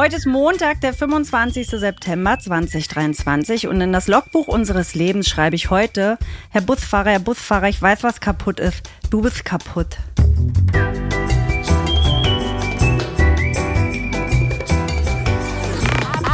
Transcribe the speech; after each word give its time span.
Heute 0.00 0.14
ist 0.14 0.26
Montag, 0.26 0.80
der 0.80 0.94
25. 0.94 1.66
September 1.70 2.38
2023 2.38 3.66
und 3.66 3.80
in 3.80 3.92
das 3.92 4.06
Logbuch 4.06 4.46
unseres 4.46 4.94
Lebens 4.94 5.28
schreibe 5.28 5.56
ich 5.56 5.70
heute, 5.70 6.18
Herr 6.50 6.60
Busfahrer, 6.60 7.10
Herr 7.10 7.18
Busfahrer, 7.18 7.68
ich 7.68 7.82
weiß, 7.82 8.04
was 8.04 8.20
kaputt 8.20 8.60
ist. 8.60 8.88
Du 9.10 9.22
bist 9.22 9.44
kaputt. 9.44 9.96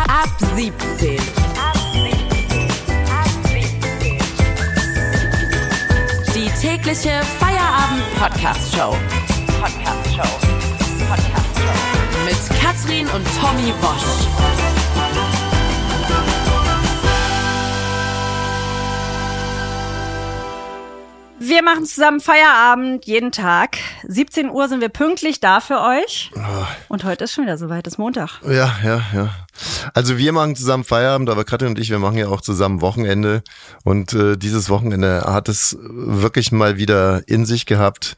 Ab 0.08 0.28
17. 0.56 1.16
Die 6.34 6.50
tägliche 6.60 7.22
Feierabend-Podcast-Show. 7.40 8.94
Podcast-Show. 9.58 10.53
Mit 12.24 12.36
Katrin 12.58 13.06
und 13.08 13.26
Tommy 13.38 13.72
Wosch. 13.82 14.26
Wir 21.38 21.62
machen 21.62 21.84
zusammen 21.84 22.20
Feierabend 22.20 23.04
jeden 23.04 23.30
Tag. 23.30 23.76
17 24.08 24.48
Uhr 24.48 24.68
sind 24.68 24.80
wir 24.80 24.88
pünktlich 24.88 25.40
da 25.40 25.60
für 25.60 25.82
euch. 25.82 26.30
Und 26.88 27.04
heute 27.04 27.24
ist 27.24 27.32
schon 27.32 27.44
wieder 27.44 27.58
soweit, 27.58 27.86
ist 27.86 27.98
Montag. 27.98 28.40
Ja, 28.42 28.74
ja, 28.82 29.02
ja. 29.12 29.34
Also 29.92 30.16
wir 30.16 30.32
machen 30.32 30.56
zusammen 30.56 30.84
Feierabend, 30.84 31.28
aber 31.28 31.44
Katrin 31.44 31.68
und 31.68 31.78
ich, 31.78 31.90
wir 31.90 31.98
machen 31.98 32.16
ja 32.16 32.28
auch 32.28 32.40
zusammen 32.40 32.80
Wochenende. 32.80 33.42
Und 33.84 34.14
äh, 34.14 34.38
dieses 34.38 34.70
Wochenende 34.70 35.24
hat 35.26 35.50
es 35.50 35.76
wirklich 35.80 36.52
mal 36.52 36.78
wieder 36.78 37.22
in 37.28 37.44
sich 37.44 37.66
gehabt. 37.66 38.16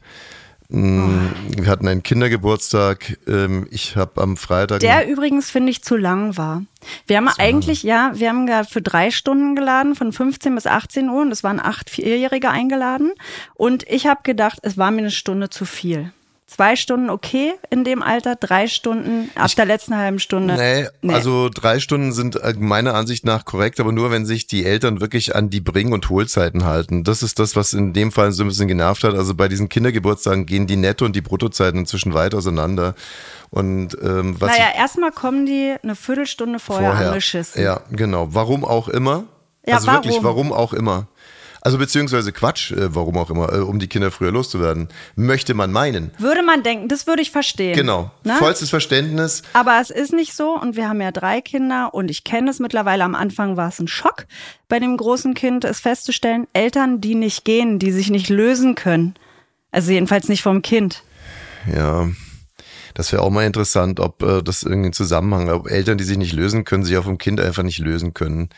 Mm, 0.69 1.27
Wir 1.55 1.67
hatten 1.67 1.87
einen 1.87 2.03
Kindergeburtstag. 2.03 3.17
Ähm, 3.27 3.67
Ich 3.71 3.95
habe 3.95 4.21
am 4.21 4.35
Freitag. 4.37 4.81
Der 4.81 5.07
übrigens, 5.07 5.49
finde 5.49 5.71
ich, 5.71 5.83
zu 5.83 5.95
lang 5.95 6.37
war. 6.37 6.63
Wir 7.05 7.17
haben 7.17 7.29
eigentlich, 7.37 7.83
ja, 7.83 8.11
wir 8.13 8.29
haben 8.29 8.47
ja 8.47 8.63
für 8.63 8.81
drei 8.81 9.11
Stunden 9.11 9.55
geladen, 9.55 9.95
von 9.95 10.11
15 10.11 10.55
bis 10.55 10.67
18 10.67 11.09
Uhr. 11.09 11.21
Und 11.21 11.31
es 11.31 11.43
waren 11.43 11.59
acht 11.59 11.89
Vierjährige 11.89 12.49
eingeladen. 12.49 13.11
Und 13.53 13.83
ich 13.89 14.07
habe 14.07 14.19
gedacht, 14.23 14.59
es 14.63 14.77
war 14.77 14.91
mir 14.91 14.99
eine 14.99 15.11
Stunde 15.11 15.49
zu 15.49 15.65
viel. 15.65 16.11
Zwei 16.49 16.77
Stunden 16.77 17.09
okay 17.09 17.55
in 17.69 17.83
dem 17.83 18.01
Alter, 18.01 18.35
drei 18.35 18.67
Stunden 18.67 19.29
ab 19.35 19.51
der 19.57 19.65
letzten 19.65 19.97
halben 19.97 20.17
Stunde. 20.17 20.55
Nee, 20.55 20.87
Nee. 21.01 21.13
also 21.13 21.49
drei 21.53 21.79
Stunden 21.81 22.13
sind 22.13 22.37
äh, 22.37 22.53
meiner 22.57 22.93
Ansicht 22.93 23.25
nach 23.25 23.43
korrekt, 23.43 23.81
aber 23.81 23.91
nur 23.91 24.11
wenn 24.11 24.25
sich 24.25 24.47
die 24.47 24.65
Eltern 24.65 25.01
wirklich 25.01 25.35
an 25.35 25.49
die 25.49 25.59
Bring- 25.59 25.91
und 25.91 26.09
Hohlzeiten 26.09 26.63
halten. 26.63 27.03
Das 27.03 27.21
ist 27.21 27.39
das, 27.39 27.57
was 27.57 27.73
in 27.73 27.91
dem 27.91 28.13
Fall 28.13 28.31
so 28.31 28.45
ein 28.45 28.47
bisschen 28.47 28.69
genervt 28.69 29.03
hat. 29.03 29.13
Also 29.13 29.35
bei 29.35 29.49
diesen 29.49 29.67
Kindergeburtstagen 29.67 30.45
gehen 30.45 30.67
die 30.67 30.77
Netto- 30.77 31.03
und 31.03 31.17
die 31.17 31.21
Bruttozeiten 31.21 31.81
inzwischen 31.81 32.13
weit 32.13 32.33
auseinander. 32.33 32.95
Und 33.49 33.97
ähm, 34.01 34.39
was 34.39 34.51
Naja, 34.51 34.69
ich 34.73 34.79
erstmal 34.79 35.11
kommen 35.11 35.45
die 35.45 35.75
eine 35.83 35.95
Viertelstunde 35.95 36.59
vorher, 36.59 36.93
angeschissen. 36.93 37.61
Ja, 37.61 37.81
genau. 37.91 38.29
Warum 38.31 38.63
auch 38.63 38.87
immer. 38.87 39.25
Ja, 39.65 39.75
also 39.75 39.91
wirklich, 39.91 40.15
warum? 40.23 40.49
warum 40.49 40.53
auch 40.53 40.71
immer. 40.71 41.07
Also 41.61 41.77
beziehungsweise 41.77 42.31
Quatsch, 42.31 42.71
äh, 42.71 42.93
warum 42.95 43.17
auch 43.17 43.29
immer, 43.29 43.53
äh, 43.53 43.59
um 43.59 43.79
die 43.79 43.87
Kinder 43.87 44.11
früher 44.11 44.31
loszuwerden. 44.31 44.89
Möchte 45.15 45.53
man 45.53 45.71
meinen. 45.71 46.11
Würde 46.17 46.43
man 46.43 46.63
denken, 46.63 46.87
das 46.87 47.07
würde 47.07 47.21
ich 47.21 47.31
verstehen. 47.31 47.75
Genau. 47.75 48.11
Ne? 48.23 48.35
Vollstes 48.37 48.69
Verständnis. 48.69 49.41
Aber 49.53 49.79
es 49.81 49.89
ist 49.89 50.13
nicht 50.13 50.35
so 50.35 50.59
und 50.59 50.75
wir 50.75 50.87
haben 50.89 51.01
ja 51.01 51.11
drei 51.11 51.41
Kinder 51.41 51.93
und 51.93 52.09
ich 52.09 52.23
kenne 52.23 52.51
es 52.51 52.59
mittlerweile. 52.59 53.03
Am 53.03 53.15
Anfang 53.15 53.57
war 53.57 53.69
es 53.69 53.79
ein 53.79 53.87
Schock 53.87 54.25
bei 54.69 54.79
dem 54.79 54.97
großen 54.97 55.33
Kind, 55.33 55.63
es 55.63 55.79
festzustellen, 55.79 56.47
Eltern, 56.53 57.01
die 57.01 57.15
nicht 57.15 57.45
gehen, 57.45 57.79
die 57.79 57.91
sich 57.91 58.09
nicht 58.09 58.29
lösen 58.29 58.75
können. 58.75 59.15
Also 59.71 59.91
jedenfalls 59.91 60.29
nicht 60.29 60.41
vom 60.41 60.61
Kind. 60.61 61.03
Ja. 61.73 62.07
Das 62.93 63.11
wäre 63.11 63.21
auch 63.21 63.29
mal 63.29 63.45
interessant, 63.45 63.99
ob 63.99 64.23
äh, 64.23 64.41
das 64.41 64.63
irgendwie 64.63 64.89
Zusammenhang, 64.89 65.49
ob 65.49 65.69
Eltern, 65.69 65.99
die 65.99 66.03
sich 66.03 66.17
nicht 66.17 66.33
lösen 66.33 66.63
können, 66.63 66.83
sich 66.83 66.97
auch 66.97 67.03
vom 67.03 67.19
Kind 67.19 67.39
einfach 67.39 67.61
nicht 67.61 67.77
lösen 67.77 68.15
können. 68.15 68.49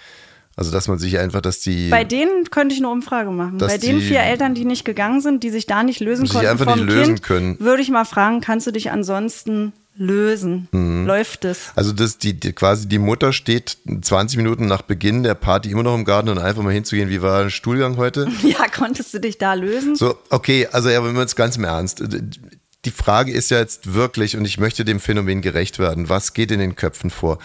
Also 0.60 0.72
dass 0.72 0.90
man 0.90 1.00
sich 1.00 1.18
einfach, 1.20 1.40
dass 1.40 1.62
die 1.62 1.88
Bei 1.90 2.04
denen 2.04 2.44
könnte 2.52 2.76
ich 2.76 2.82
eine 2.82 2.90
Umfrage 2.90 3.32
machen. 3.32 3.60
Dass 3.60 3.72
Bei 3.72 3.78
den 3.78 4.00
die- 4.00 4.06
vier 4.08 4.20
Eltern, 4.20 4.56
die 4.56 4.66
nicht 4.66 4.84
gegangen 4.84 5.22
sind, 5.22 5.42
die 5.42 5.52
sich 5.52 5.68
da 5.68 5.84
nicht 5.84 6.02
lösen 6.02 6.26
Sich 6.26 6.34
konnten 6.34 6.50
einfach 6.50 6.66
vom 6.66 6.80
nicht 6.86 6.90
lösen 6.94 7.06
kind, 7.16 7.24
können. 7.24 7.60
würde 7.62 7.82
ich 7.82 7.90
mal 7.90 8.04
fragen, 8.04 8.42
kannst 8.42 8.68
du 8.68 8.72
dich 8.72 8.92
ansonsten 8.92 9.72
lösen? 9.96 10.68
Mhm. 10.74 11.06
Läuft 11.08 11.46
es? 11.46 11.72
Also 11.76 11.94
das, 11.94 12.18
die, 12.18 12.38
die, 12.38 12.52
quasi 12.52 12.90
die 12.90 13.00
Mutter 13.00 13.32
steht 13.32 13.78
20 14.02 14.36
Minuten 14.36 14.66
nach 14.66 14.82
Beginn 14.82 15.24
der 15.24 15.34
Party 15.36 15.72
immer 15.72 15.84
noch 15.84 15.96
im 15.96 16.04
Garten 16.04 16.28
und 16.28 16.40
einfach 16.40 16.62
mal 16.62 16.74
hinzugehen, 16.74 17.10
wie 17.10 17.22
war 17.22 17.44
der 17.44 17.50
Stuhlgang 17.52 17.96
heute? 17.96 18.28
Ja, 18.44 18.68
konntest 18.68 19.14
du 19.14 19.20
dich 19.20 19.38
da 19.38 19.54
lösen? 19.54 19.96
So, 19.96 20.18
okay, 20.30 20.68
also 20.74 20.90
ja, 20.90 21.02
wenn 21.06 21.14
wir 21.14 21.22
jetzt 21.22 21.38
ganz 21.38 21.56
im 21.56 21.64
Ernst. 21.64 22.04
Die 22.86 22.92
Frage 22.92 23.32
ist 23.32 23.52
ja 23.52 23.60
jetzt 23.60 23.94
wirklich, 23.94 24.38
und 24.38 24.46
ich 24.46 24.58
möchte 24.58 24.86
dem 24.86 25.00
Phänomen 25.02 25.42
gerecht 25.42 25.80
werden, 25.80 26.08
was 26.08 26.34
geht 26.34 26.50
in 26.52 26.60
den 26.60 26.76
Köpfen 26.76 27.10
vor? 27.10 27.38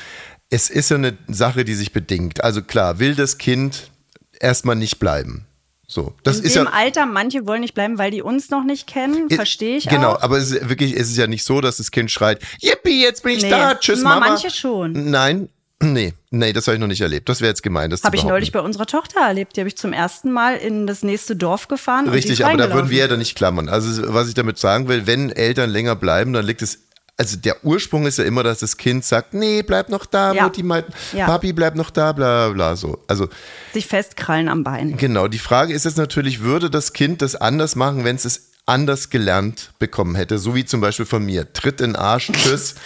Es 0.55 0.71
ist 0.71 0.89
ja 0.91 0.97
eine 0.97 1.17
Sache, 1.27 1.65
die 1.65 1.75
sich 1.75 1.93
bedingt. 1.93 2.45
Also 2.45 2.63
klar, 2.63 3.01
will 3.01 3.17
das 3.17 3.39
Kind 3.39 3.91
erstmal 4.39 4.77
nicht 4.77 5.01
bleiben. 5.01 5.47
So, 5.89 6.15
das 6.23 6.39
In 6.39 6.45
ist 6.45 6.55
dem 6.57 6.65
ja. 6.67 6.71
Alter, 6.73 7.07
manche 7.07 7.45
wollen 7.47 7.61
nicht 7.61 7.75
bleiben, 7.75 7.99
weil 7.99 8.11
die 8.13 8.23
uns 8.23 8.51
noch 8.51 8.63
nicht 8.65 8.87
kennen, 8.87 9.29
verstehe 9.31 9.77
ich 9.77 9.89
Genau, 9.89 10.13
auch. 10.13 10.23
aber 10.23 10.39
es 10.39 10.51
ist 10.53 10.69
wirklich, 10.69 10.95
es 10.95 11.11
ist 11.11 11.17
ja 11.17 11.27
nicht 11.27 11.45
so, 11.45 11.61
dass 11.61 11.79
das 11.79 11.91
Kind 11.91 12.11
schreit, 12.11 12.41
Yippie, 12.61 13.03
jetzt 13.03 13.23
bin 13.25 13.37
ich 13.37 13.43
Nee, 13.43 13.51
da, 13.51 13.75
tschüss 13.75 14.01
ma- 14.03 14.11
Mama. 14.19 14.29
manche 14.31 14.51
schon. 14.51 15.11
Nein, 15.11 15.49
nee, 15.83 16.15
nee, 16.31 16.53
das 16.53 16.67
habe 16.69 16.77
ich 16.77 16.81
noch 16.81 16.87
nicht 16.87 17.01
erlebt. 17.03 17.29
Das 17.29 17.41
wäre 17.41 17.49
jetzt 17.51 17.63
gemein, 17.65 17.91
das 17.91 18.03
Habe 18.05 18.17
ich 18.17 18.23
neulich 18.25 18.53
bei 18.53 18.61
unserer 18.61 18.87
Tochter 18.87 19.21
erlebt. 19.21 19.57
Die 19.57 19.61
habe 19.61 19.69
ich 19.69 19.77
zum 19.77 19.93
ersten 19.93 20.31
Mal 20.33 20.57
in 20.57 20.87
das 20.87 21.03
nächste 21.03 21.35
Dorf 21.37 21.67
gefahren. 21.69 22.09
Richtig, 22.09 22.45
aber 22.47 22.57
da 22.57 22.73
würden 22.73 22.91
wir 22.91 22.99
ja 22.99 23.09
dann 23.09 23.19
nicht 23.19 23.35
klammern. 23.37 23.69
Also 23.69 24.15
was 24.15 24.29
ich 24.29 24.35
damit 24.35 24.59
sagen 24.59 24.87
will, 24.89 25.07
wenn 25.09 25.31
Eltern 25.31 25.69
länger 25.71 25.97
bleiben, 25.97 26.33
dann 26.33 26.47
liegt 26.47 26.63
es, 26.63 26.79
also 27.17 27.37
der 27.37 27.65
Ursprung 27.65 28.07
ist 28.07 28.19
ja 28.19 28.25
immer, 28.25 28.43
dass 28.43 28.59
das 28.59 28.77
Kind 28.77 29.05
sagt, 29.05 29.35
nee, 29.35 29.63
bleib 29.63 29.89
noch 29.89 30.05
da, 30.07 30.33
Ja. 30.33 30.43
Mutti 30.45 30.63
meint, 30.63 30.87
Ja. 31.13 31.27
Papi, 31.27 31.53
bleib 31.53 31.77
noch 31.77 31.91
da, 31.91 32.13
bla 32.13 32.49
bla 32.49 32.75
so. 32.77 32.99
Also 33.07 33.29
sich 33.73 33.87
festkrallen 33.87 34.49
am 34.49 34.65
Bein. 34.65 34.97
genau, 34.97 35.29
die 35.29 35.39
Frage 35.39 35.73
ist 35.75 35.85
jetzt 35.85 35.97
natürlich, 35.99 36.41
würde 36.41 36.71
das 36.71 36.93
Kind 36.93 37.23
das 37.23 37.37
anders 37.37 37.77
machen, 37.77 38.05
wenn 38.05 38.17
es 38.17 38.25
es 38.25 38.51
anders 38.67 39.11
gelernt 39.11 39.73
bekommen 39.79 40.15
hätte, 40.15 40.39
so 40.39 40.55
wie 40.55 40.65
zum 40.65 40.81
Beispiel 40.81 41.05
von 41.07 41.25
mir. 41.25 41.53
Tritt 41.53 41.81
in 41.81 41.91
den 41.93 41.97
Arsch, 41.97 42.33
tschüss. 42.33 42.75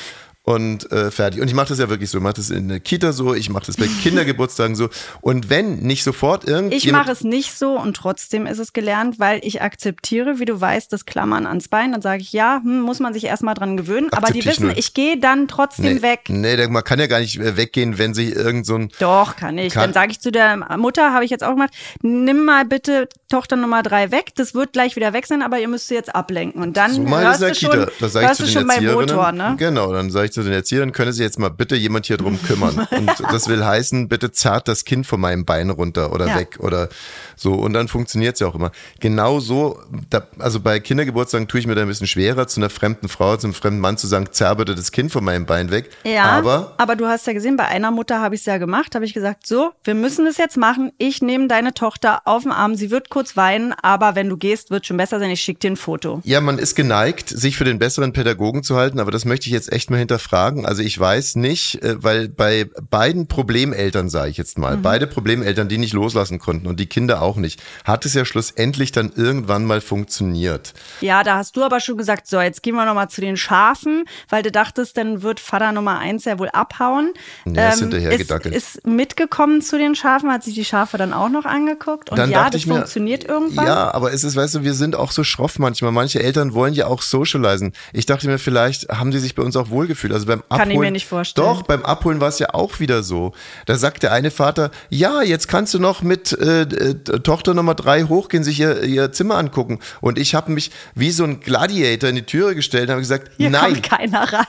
Und 0.49 0.91
äh, 0.91 1.11
fertig. 1.11 1.43
Und 1.43 1.49
ich 1.49 1.53
mache 1.53 1.69
das 1.69 1.79
ja 1.79 1.91
wirklich 1.91 2.09
so. 2.09 2.17
Ich 2.17 2.25
mache 2.25 2.37
das 2.37 2.49
in 2.49 2.71
der 2.71 2.81
Kita 2.81 3.13
so, 3.13 3.35
ich 3.35 3.51
mache 3.51 3.67
das 3.67 3.77
bei 3.77 3.87
Kindergeburtstagen 4.03 4.77
so. 4.77 4.89
Und 5.21 5.51
wenn 5.51 5.81
nicht 5.81 6.03
sofort 6.03 6.49
irgendjemand. 6.49 6.85
Ich 6.85 6.91
mache 6.91 7.11
es 7.11 7.23
nicht 7.23 7.59
so 7.59 7.79
und 7.79 7.95
trotzdem 7.95 8.47
ist 8.47 8.59
es 8.59 8.73
gelernt, 8.73 9.19
weil 9.19 9.41
ich 9.43 9.61
akzeptiere, 9.61 10.39
wie 10.39 10.47
du 10.47 10.59
weißt, 10.59 10.91
das 10.91 11.05
Klammern 11.05 11.45
ans 11.47 11.69
Bein. 11.69 11.93
Dann 11.93 12.01
sage 12.01 12.23
ich, 12.23 12.33
ja, 12.33 12.63
hm, 12.65 12.81
muss 12.81 12.99
man 12.99 13.13
sich 13.13 13.25
erstmal 13.25 13.53
dran 13.53 13.77
gewöhnen. 13.77 14.09
Aber 14.11 14.33
die 14.33 14.39
ich 14.39 14.47
wissen, 14.47 14.69
null. 14.69 14.75
ich 14.79 14.95
gehe 14.95 15.19
dann 15.21 15.49
trotzdem 15.49 15.97
nee, 15.97 16.01
weg. 16.01 16.21
Nee, 16.29 16.67
man 16.69 16.83
kann 16.83 16.99
ja 16.99 17.09
gar 17.09 17.21
nicht 17.21 17.39
äh, 17.39 17.59
weggehen, 17.59 17.99
wenn 17.99 18.15
sich 18.15 18.35
irgend 18.35 18.65
so 18.65 18.77
ein. 18.77 18.89
Doch, 19.01 19.37
kann 19.37 19.59
ich. 19.59 19.75
Kann- 19.75 19.83
Dann 19.83 19.93
sage 19.93 20.13
ich 20.13 20.21
zu 20.21 20.33
der 20.33 20.57
Mutter, 20.79 21.13
habe 21.13 21.27
ich 21.27 21.31
jetzt 21.31 21.45
auch 21.45 21.51
gemacht, 21.53 21.75
nimm 22.01 22.47
mal 22.47 22.65
bitte 22.65 23.11
Tochter 23.29 23.57
Nummer 23.57 23.83
drei 23.83 24.11
weg. 24.13 24.33
Das 24.37 24.55
wird 24.55 24.73
gleich 24.73 24.97
wieder 24.97 25.13
weg 25.13 25.27
sein, 25.27 25.43
aber 25.43 25.59
ihr 25.59 25.69
müsst 25.69 25.89
sie 25.89 25.95
jetzt 25.95 26.15
ablenken. 26.15 26.63
Und 26.63 26.79
dann 26.79 26.93
So 26.93 27.07
hörst 27.07 27.43
du 27.43 27.55
schon, 27.55 27.71
Kita. 27.71 27.87
Das 28.01 28.15
ich 28.15 28.23
hörst 28.23 28.41
du 28.41 28.47
schon 28.47 28.67
beim 28.67 28.83
Erzieherinnen. 28.83 29.15
Motor, 29.15 29.33
ne? 29.33 29.55
Genau, 29.59 29.93
dann 29.93 30.11
sage 30.11 30.25
ich 30.25 30.38
zu 30.43 30.44
den 30.44 30.53
Erzieherinnen, 30.53 30.93
können 30.93 31.12
Sie 31.12 31.22
jetzt 31.22 31.38
mal 31.38 31.49
bitte 31.50 31.76
jemand 31.76 32.06
hier 32.06 32.16
drum 32.16 32.41
kümmern. 32.43 32.78
Und 32.91 33.10
das 33.32 33.49
will 33.49 33.65
heißen, 33.65 34.09
bitte 34.09 34.31
zart 34.32 34.69
das 34.69 34.84
Kind 34.84 35.06
von 35.06 35.21
meinem 35.21 35.44
Bein 35.44 35.71
runter 35.71 36.12
oder 36.12 36.26
Ja. 36.28 36.37
weg 36.38 36.56
oder 36.60 36.88
so. 37.37 37.54
Und 37.54 37.72
dann 37.72 37.88
funktioniert 37.88 38.34
es 38.34 38.41
ja 38.41 38.47
auch 38.47 38.54
immer. 38.54 38.71
Genau 39.00 39.41
so, 39.41 39.81
da, 40.10 40.26
also 40.38 40.60
bei 40.60 40.81
Kindergeburtstagen 40.81 41.49
tue 41.49 41.60
ich 41.60 41.66
mir 41.66 41.75
da 41.75 41.82
ein 41.82 41.88
bisschen 41.88 42.06
schwerer, 42.06 42.47
zu 42.47 42.60
einer 42.60 42.71
fremden 42.71 43.09
Frau, 43.09 43.37
zu 43.37 43.47
einem 43.47 43.54
fremden 43.54 43.81
Mann 43.81 43.97
zu 43.99 44.06
sagen, 44.06 44.26
zerr 44.31 44.54
bitte 44.56 44.75
das 44.75 44.93
Kind 44.93 45.10
von 45.12 45.25
meinem 45.25 45.47
Bein 45.47 45.71
weg. 45.71 45.91
Ja, 46.04 46.25
Aber 46.25 46.75
aber 46.78 46.97
du 46.97 47.06
hast 47.06 47.26
ja 47.26 47.32
gesehen, 47.32 47.56
bei 47.56 47.66
einer 47.66 47.91
Mutter 47.91 48.20
habe 48.20 48.34
ich 48.34 48.43
es 48.43 48.47
ja 48.47 48.59
gemacht, 48.59 48.94
habe 48.94 49.05
ich 49.05 49.15
gesagt, 49.15 49.47
so, 49.47 49.72
wir 49.84 49.94
müssen 49.94 50.26
es 50.26 50.37
jetzt 50.37 50.56
machen. 50.56 50.93
Ich 50.99 51.22
nehme 51.22 51.49
deine 51.49 51.75
Tochter 51.75 52.22
auf 52.25 52.43
den 52.44 52.53
Arm, 52.53 52.75
sie 52.75 52.91
wird 52.91 53.10
kurz 53.10 53.37
weinen, 53.37 53.72
aber 53.82 54.15
wenn 54.15 54.28
du 54.28 54.37
gehst, 54.37 54.70
wird 54.70 54.87
schon 54.87 54.97
besser 54.97 55.19
sein, 55.19 55.31
ich 55.31 55.41
schicke 55.41 55.60
dir 55.60 55.70
ein 55.72 55.76
Foto. 55.76 56.20
Ja, 56.25 56.41
man 56.41 56.59
ist 56.59 56.75
geneigt, 56.75 57.28
sich 57.28 57.56
für 57.56 57.65
den 57.65 57.78
besseren 57.78 58.12
Pädagogen 58.12 58.62
zu 58.62 58.76
halten, 58.76 59.00
aber 59.00 59.10
das 59.10 59.25
möchte 59.25 59.47
ich 59.47 59.53
jetzt 59.53 59.72
echt 59.72 59.91
mal 59.91 59.97
hinterfragen. 59.99 60.28
Also 60.33 60.83
ich 60.83 60.99
weiß 60.99 61.37
nicht, 61.37 61.83
äh, 61.83 62.03
weil 62.03 62.29
bei 62.29 62.69
beiden 62.91 63.29
Problemeltern, 63.29 64.08
sage 64.08 64.31
ich 64.31 64.37
jetzt 64.37 64.58
mal, 64.58 64.76
beide 64.76 65.06
Problemeltern, 65.06 65.69
die 65.69 65.79
nicht 65.79 65.93
loslassen 65.93 66.38
konnten 66.38 66.67
und 66.67 66.79
die 66.79 66.87
Kinder 66.87 67.23
auch 67.23 67.37
nicht, 67.37 67.62
hat 67.85 68.05
es 68.05 68.14
ja 68.14 68.25
schlussendlich 68.25 68.93
dann 68.93 69.12
irgendwann 69.14 69.64
mal 69.64 69.81
funktioniert. 69.81 70.75
Ja, 71.00 71.23
da 71.25 71.37
hast 71.37 71.56
du 71.56 71.62
aber 71.62 71.81
schon 71.81 71.97
gesagt, 71.97 72.26
so, 72.26 72.41
jetzt 72.41 72.62
gehen 72.62 72.75
wir 72.75 72.85
nochmal 72.85 73.08
zu 73.08 73.20
den 73.20 73.37
Schafen, 73.37 74.05
weil 74.29 74.43
du 74.43 74.50
dachtest, 74.50 74.97
dann 74.97 75.23
wird 75.23 75.41
Vater 75.41 75.73
Nummer 75.73 75.99
eins 75.99 76.25
ja 76.25 76.38
wohl 76.38 76.49
abhauen. 76.50 77.12
Ähm, 77.47 77.55
Ja, 77.55 77.70
ist 77.70 77.81
hinterhergedackelt. 77.81 78.55
Ist, 78.55 78.76
ist 78.76 78.87
mitgekommen 78.87 79.62
zu 79.62 79.79
den 79.79 79.94
Schafen, 79.94 80.31
hat 80.31 80.44
sich 80.44 80.55
die 80.55 80.64
Schafe 80.64 80.99
dann 80.99 81.12
auch 81.12 81.29
noch 81.29 81.44
angeguckt. 81.44 82.11
Und 82.11 82.19
Dann 82.19 82.31
ja, 82.31 82.50
das 82.50 82.67
mir, 82.67 82.75
funktioniert 82.75 83.25
irgendwann. 83.25 83.67
Ja, 83.67 83.94
aber 83.94 84.12
es 84.12 84.25
ist, 84.25 84.37
weißt 84.37 84.56
du, 84.56 84.62
wir 84.62 84.75
sind 84.75 84.94
auch 84.97 85.11
so 85.11 85.25
schroff 85.25 85.58
manchmal. 85.58 85.93
Manche 85.93 86.23
Eltern 86.23 86.55
wollen 86.55 86.75
ja 86.75 86.87
auch 86.87 87.03
socialisen. 87.03 87.73
Ich 87.93 88.06
dachte 88.06 88.26
mir, 88.26 88.38
vielleicht 88.38 88.88
haben 88.88 89.12
sie 89.12 89.19
sich 89.19 89.35
bei 89.35 89.43
uns 89.43 89.56
auch 89.56 89.70
wohlgefühlt. 89.70 90.12
Also 90.19 90.26
beim 90.26 90.43
Abholen. 90.49 90.59
Kann 90.59 90.70
ich 90.73 90.79
mir 90.79 90.91
nicht 90.91 91.06
vorstellen. 91.06 91.47
Doch, 91.47 91.62
beim 91.62 91.85
Abholen 91.85 92.20
war 92.20 92.29
es 92.29 92.38
ja 92.41 92.53
auch 92.53 92.81
wieder 92.81 93.03
so. 93.03 93.32
Da 93.67 93.76
sagt 93.76 94.03
der 94.03 94.12
eine 94.12 94.31
Vater, 94.31 94.70
ja, 94.91 95.23
jetzt 95.23 95.47
kannst 95.47 95.75
du 95.75 95.79
noch 95.79 96.03
mit 96.03 96.32
äh, 96.32 96.62
äh, 96.62 96.94
Tochter 97.20 97.55
Nummer 97.55 97.75
drei 97.75 98.03
hochgehen, 98.03 98.43
sich 98.43 98.59
ihr, 98.59 98.82
ihr 98.82 99.12
Zimmer 99.12 99.37
angucken. 99.37 99.79
Und 100.00 100.19
ich 100.19 100.35
habe 100.35 100.50
mich 100.50 100.73
wie 100.94 101.12
so 101.12 101.23
ein 101.23 101.38
Gladiator 101.41 102.11
in 102.11 102.17
die 102.17 102.23
Türe 102.23 102.56
gestellt 102.56 102.85
und 102.85 102.91
habe 102.91 103.00
gesagt, 103.00 103.31
Hier 103.37 103.50
nein, 103.50 103.81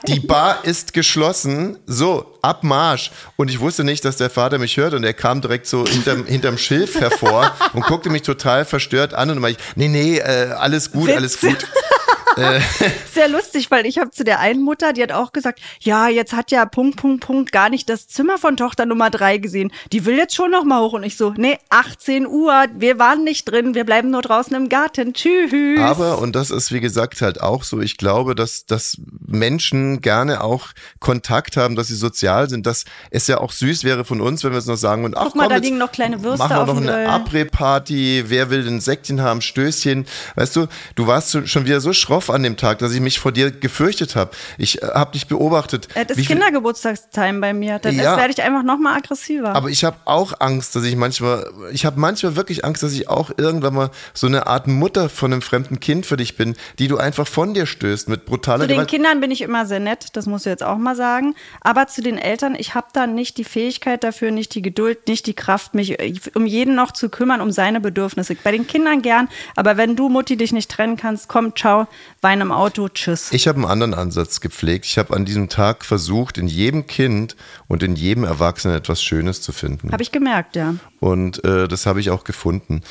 die 0.08 0.20
Bar 0.20 0.64
ist 0.64 0.92
geschlossen. 0.92 1.78
So, 1.86 2.36
Abmarsch. 2.42 3.12
Und 3.36 3.48
ich 3.48 3.60
wusste 3.60 3.84
nicht, 3.84 4.04
dass 4.04 4.16
der 4.16 4.30
Vater 4.30 4.58
mich 4.58 4.76
hört 4.76 4.94
und 4.94 5.04
er 5.04 5.14
kam 5.14 5.40
direkt 5.40 5.66
so 5.66 5.86
hinterm, 5.86 6.26
hinterm 6.26 6.58
Schilf 6.58 6.98
hervor 7.00 7.52
und 7.74 7.84
guckte 7.84 8.10
mich 8.10 8.22
total 8.22 8.64
verstört 8.64 9.14
an 9.14 9.30
und 9.30 9.38
meinte, 9.38 9.60
nee, 9.76 9.88
nee, 9.88 10.18
äh, 10.18 10.52
alles 10.58 10.90
gut, 10.90 11.08
Witz. 11.08 11.16
alles 11.16 11.40
gut. 11.40 11.66
Sehr 13.12 13.28
lustig, 13.28 13.70
weil 13.70 13.86
ich 13.86 13.98
habe 13.98 14.10
zu 14.10 14.24
der 14.24 14.40
einen 14.40 14.62
Mutter, 14.62 14.92
die 14.92 15.02
hat 15.02 15.12
auch 15.12 15.32
gesagt, 15.32 15.60
ja, 15.80 16.08
jetzt 16.08 16.32
hat 16.32 16.50
ja 16.50 16.64
Punkt, 16.66 16.96
Punkt, 16.96 17.24
Punkt 17.24 17.52
gar 17.52 17.70
nicht 17.70 17.88
das 17.88 18.06
Zimmer 18.08 18.38
von 18.38 18.56
Tochter 18.56 18.86
Nummer 18.86 19.10
drei 19.10 19.38
gesehen. 19.38 19.72
Die 19.92 20.04
will 20.04 20.16
jetzt 20.16 20.34
schon 20.34 20.50
noch 20.50 20.64
mal 20.64 20.80
hoch. 20.80 20.92
Und 20.92 21.02
ich 21.02 21.16
so, 21.16 21.34
nee, 21.36 21.58
18 21.70 22.26
Uhr, 22.26 22.66
wir 22.74 22.98
waren 22.98 23.24
nicht 23.24 23.44
drin, 23.44 23.74
wir 23.74 23.84
bleiben 23.84 24.10
nur 24.10 24.22
draußen 24.22 24.54
im 24.56 24.68
Garten. 24.68 25.14
Tschüss. 25.14 25.80
Aber, 25.80 26.18
und 26.18 26.34
das 26.34 26.50
ist 26.50 26.72
wie 26.72 26.80
gesagt 26.80 27.22
halt 27.22 27.40
auch 27.40 27.64
so, 27.64 27.80
ich 27.80 27.96
glaube, 27.96 28.34
dass, 28.34 28.66
dass 28.66 28.98
Menschen 29.26 30.00
gerne 30.00 30.42
auch 30.42 30.68
Kontakt 30.98 31.56
haben, 31.56 31.76
dass 31.76 31.88
sie 31.88 31.96
sozial 31.96 32.48
sind, 32.48 32.66
dass 32.66 32.84
es 33.10 33.26
ja 33.26 33.38
auch 33.38 33.52
süß 33.52 33.84
wäre 33.84 34.04
von 34.04 34.20
uns, 34.20 34.44
wenn 34.44 34.52
wir 34.52 34.58
es 34.58 34.66
noch 34.66 34.76
sagen 34.76 35.04
und 35.04 35.16
ach 35.16 35.24
Guck 35.24 35.36
mal, 35.36 35.42
komm, 35.44 35.50
da 35.50 35.56
liegen 35.56 35.78
noch 35.78 35.92
kleine 35.92 36.22
Würste 36.22 36.38
machen 36.38 36.56
wir 36.56 36.72
auf 36.72 36.80
noch 36.80 36.92
eine. 36.92 37.08
Abre-Party, 37.08 38.24
wer 38.28 38.50
will 38.50 38.66
ein 38.66 38.80
Säckchen 38.80 39.20
haben, 39.20 39.40
Stößchen. 39.40 40.06
Weißt 40.36 40.56
du, 40.56 40.66
du 40.94 41.06
warst 41.06 41.48
schon 41.48 41.64
wieder 41.64 41.80
so 41.80 41.92
schroff 41.92 42.29
an 42.30 42.42
dem 42.42 42.56
Tag, 42.56 42.78
dass 42.78 42.92
ich 42.92 43.00
mich 43.00 43.18
vor 43.18 43.32
dir 43.32 43.50
gefürchtet 43.50 44.16
habe. 44.16 44.30
Ich 44.58 44.82
äh, 44.82 44.86
habe 44.86 45.12
dich 45.12 45.26
beobachtet. 45.26 45.88
Äh, 45.94 46.06
Das 46.06 46.18
ist 46.18 46.26
Kindergeburtstagstime 46.28 47.40
bei 47.40 47.52
mir. 47.52 47.78
Dann 47.78 47.94
Ja. 47.96 48.16
werde 48.16 48.32
ich 48.32 48.42
einfach 48.42 48.62
noch 48.62 48.78
mal 48.78 48.96
aggressiver. 48.96 49.54
Aber 49.54 49.68
ich 49.68 49.84
habe 49.84 49.96
auch 50.04 50.34
Angst, 50.40 50.74
dass 50.76 50.84
ich 50.84 50.96
manchmal, 50.96 51.46
ich 51.72 51.84
habe 51.84 51.98
manchmal 52.00 52.36
wirklich 52.36 52.64
Angst, 52.64 52.82
dass 52.82 52.92
ich 52.92 53.08
auch 53.08 53.30
irgendwann 53.36 53.74
mal 53.74 53.90
so 54.14 54.26
eine 54.26 54.46
Art 54.46 54.66
Mutter 54.66 55.08
von 55.08 55.32
einem 55.32 55.42
fremden 55.42 55.80
Kind 55.80 56.06
für 56.06 56.16
dich 56.16 56.36
bin, 56.36 56.54
die 56.78 56.88
du 56.88 56.98
einfach 56.98 57.26
von 57.26 57.54
dir 57.54 57.66
stößt 57.66 58.08
mit 58.08 58.24
brutaler 58.26 58.62
Zu 58.62 58.68
den 58.68 58.74
Gewalt. 58.76 58.90
Kindern 58.90 59.20
bin 59.20 59.30
ich 59.30 59.40
immer 59.42 59.66
sehr 59.66 59.80
nett, 59.80 60.08
das 60.14 60.26
musst 60.26 60.46
du 60.46 60.50
jetzt 60.50 60.62
auch 60.62 60.78
mal 60.78 60.96
sagen. 60.96 61.34
Aber 61.60 61.86
zu 61.86 62.02
den 62.02 62.18
Eltern, 62.18 62.54
ich 62.56 62.74
habe 62.74 62.88
da 62.92 63.06
nicht 63.06 63.36
die 63.38 63.44
Fähigkeit 63.44 64.04
dafür, 64.04 64.30
nicht 64.30 64.54
die 64.54 64.62
Geduld, 64.62 65.08
nicht 65.08 65.26
die 65.26 65.34
Kraft, 65.34 65.74
mich 65.74 65.98
äh, 66.00 66.14
um 66.34 66.46
jeden 66.46 66.74
noch 66.74 66.92
zu 66.92 67.08
kümmern, 67.08 67.40
um 67.40 67.50
seine 67.50 67.80
Bedürfnisse. 67.80 68.34
Bei 68.42 68.52
den 68.52 68.66
Kindern 68.66 69.02
gern, 69.02 69.28
aber 69.56 69.76
wenn 69.76 69.96
du, 69.96 70.08
Mutti, 70.08 70.36
dich 70.36 70.52
nicht 70.52 70.70
trennen 70.70 70.96
kannst, 70.96 71.28
komm, 71.28 71.54
ciao, 71.56 71.86
Wein 72.22 72.42
im 72.42 72.52
Auto, 72.52 72.88
tschüss. 72.90 73.32
Ich 73.32 73.48
habe 73.48 73.56
einen 73.56 73.70
anderen 73.70 73.94
Ansatz 73.94 74.40
gepflegt. 74.40 74.84
Ich 74.84 74.98
habe 74.98 75.16
an 75.16 75.24
diesem 75.24 75.48
Tag 75.48 75.86
versucht, 75.86 76.36
in 76.36 76.48
jedem 76.48 76.86
Kind 76.86 77.34
und 77.66 77.82
in 77.82 77.96
jedem 77.96 78.24
Erwachsenen 78.24 78.76
etwas 78.76 79.02
Schönes 79.02 79.40
zu 79.40 79.52
finden. 79.52 79.90
Habe 79.90 80.02
ich 80.02 80.12
gemerkt, 80.12 80.54
ja. 80.54 80.74
Und 80.98 81.42
äh, 81.44 81.66
das 81.66 81.86
habe 81.86 81.98
ich 81.98 82.10
auch 82.10 82.24
gefunden. 82.24 82.82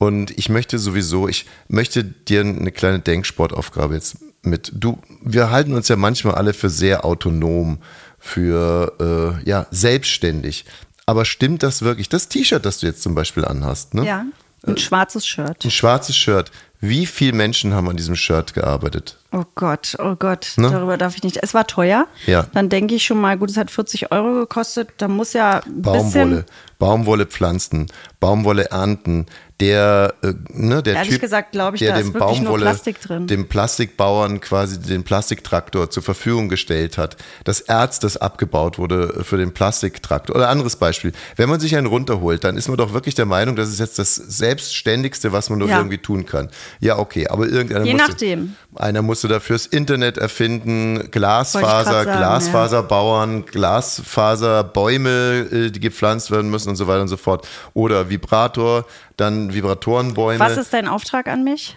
Und 0.00 0.36
ich 0.36 0.48
möchte 0.48 0.80
sowieso, 0.80 1.28
ich 1.28 1.46
möchte 1.68 2.02
dir 2.02 2.40
eine 2.40 2.72
kleine 2.72 2.98
Denksportaufgabe 2.98 3.94
jetzt 3.94 4.16
mit. 4.42 4.72
Du, 4.74 4.98
wir 5.22 5.50
halten 5.50 5.74
uns 5.74 5.86
ja 5.86 5.94
manchmal 5.94 6.34
alle 6.34 6.52
für 6.52 6.68
sehr 6.68 7.04
autonom, 7.04 7.78
für 8.18 9.38
äh, 9.44 9.48
ja 9.48 9.68
selbstständig. 9.70 10.64
Aber 11.06 11.24
stimmt 11.24 11.62
das 11.62 11.82
wirklich? 11.82 12.08
Das 12.08 12.28
T-Shirt, 12.28 12.64
das 12.64 12.78
du 12.78 12.86
jetzt 12.86 13.02
zum 13.02 13.14
Beispiel 13.14 13.44
anhast, 13.44 13.94
ne? 13.94 14.04
Ja, 14.04 14.24
ein 14.66 14.76
schwarzes 14.76 15.26
Shirt. 15.26 15.64
Ein 15.64 15.70
schwarzes 15.70 16.16
Shirt. 16.16 16.50
Wie 16.84 17.06
viele 17.06 17.32
Menschen 17.34 17.74
haben 17.74 17.88
an 17.88 17.96
diesem 17.96 18.16
Shirt 18.16 18.54
gearbeitet? 18.54 19.16
Oh 19.30 19.44
Gott, 19.54 19.96
oh 20.00 20.16
Gott, 20.16 20.52
Ne? 20.56 20.68
darüber 20.68 20.96
darf 20.96 21.14
ich 21.16 21.22
nicht. 21.22 21.38
Es 21.40 21.54
war 21.54 21.66
teuer. 21.68 22.08
Ja. 22.26 22.46
Dann 22.54 22.68
denke 22.68 22.96
ich 22.96 23.04
schon 23.04 23.20
mal, 23.20 23.38
gut, 23.38 23.50
es 23.50 23.56
hat 23.56 23.70
40 23.70 24.10
Euro 24.10 24.40
gekostet. 24.40 24.88
Da 24.98 25.06
muss 25.06 25.32
ja 25.32 25.62
Baumwolle. 25.68 26.44
Baumwolle 26.80 27.26
pflanzen, 27.26 27.86
Baumwolle 28.18 28.70
ernten. 28.70 29.26
Der, 29.62 30.14
äh, 30.22 30.32
ne, 30.48 30.82
der 30.82 30.96
Ehrlich 30.96 31.12
Typ, 31.12 31.20
gesagt, 31.20 31.54
ich, 31.54 31.78
der 31.78 31.96
dem 31.96 32.12
Baumwolle, 32.12 32.64
Plastik 32.64 32.96
dem 33.08 33.48
Plastikbauern 33.48 34.40
quasi 34.40 34.80
den 34.80 35.04
Plastiktraktor 35.04 35.88
zur 35.88 36.02
Verfügung 36.02 36.48
gestellt 36.48 36.98
hat. 36.98 37.16
Das 37.44 37.60
Erz, 37.60 38.00
das 38.00 38.16
abgebaut 38.16 38.78
wurde 38.78 39.22
für 39.22 39.36
den 39.36 39.54
Plastiktraktor. 39.54 40.34
Oder 40.34 40.48
anderes 40.48 40.74
Beispiel. 40.74 41.12
Wenn 41.36 41.48
man 41.48 41.60
sich 41.60 41.76
einen 41.76 41.86
runterholt, 41.86 42.42
dann 42.42 42.56
ist 42.56 42.66
man 42.66 42.76
doch 42.76 42.92
wirklich 42.92 43.14
der 43.14 43.26
Meinung, 43.26 43.54
das 43.54 43.68
ist 43.68 43.78
jetzt 43.78 44.00
das 44.00 44.16
Selbstständigste, 44.16 45.32
was 45.32 45.48
man 45.48 45.60
nur 45.60 45.68
Ja. 45.68 45.78
irgendwie 45.78 45.98
tun 45.98 46.26
kann. 46.26 46.48
Ja, 46.80 46.98
okay, 46.98 47.28
aber 47.28 47.46
irgendeiner 47.46 47.84
Je 47.84 47.92
musste, 47.92 48.10
nachdem. 48.10 48.56
einer 48.74 49.02
musste 49.02 49.28
dafür 49.28 49.54
das 49.54 49.66
Internet 49.66 50.18
erfinden, 50.18 51.08
Glasfaser, 51.12 52.04
Glasfaserbauern, 52.04 53.46
Glasfaserbäume, 53.46 55.46
äh, 55.52 55.70
die 55.70 55.78
gepflanzt 55.78 56.32
werden 56.32 56.50
müssen 56.50 56.70
und 56.70 56.76
so 56.76 56.88
weiter 56.88 57.02
und 57.02 57.08
so 57.08 57.16
fort. 57.16 57.46
Oder 57.74 58.10
Vibrator, 58.10 58.86
dann 59.16 59.54
Vibratorenbäume. 59.54 60.40
Was 60.40 60.56
ist 60.56 60.72
dein 60.72 60.88
Auftrag 60.88 61.28
an 61.28 61.44
mich? 61.44 61.76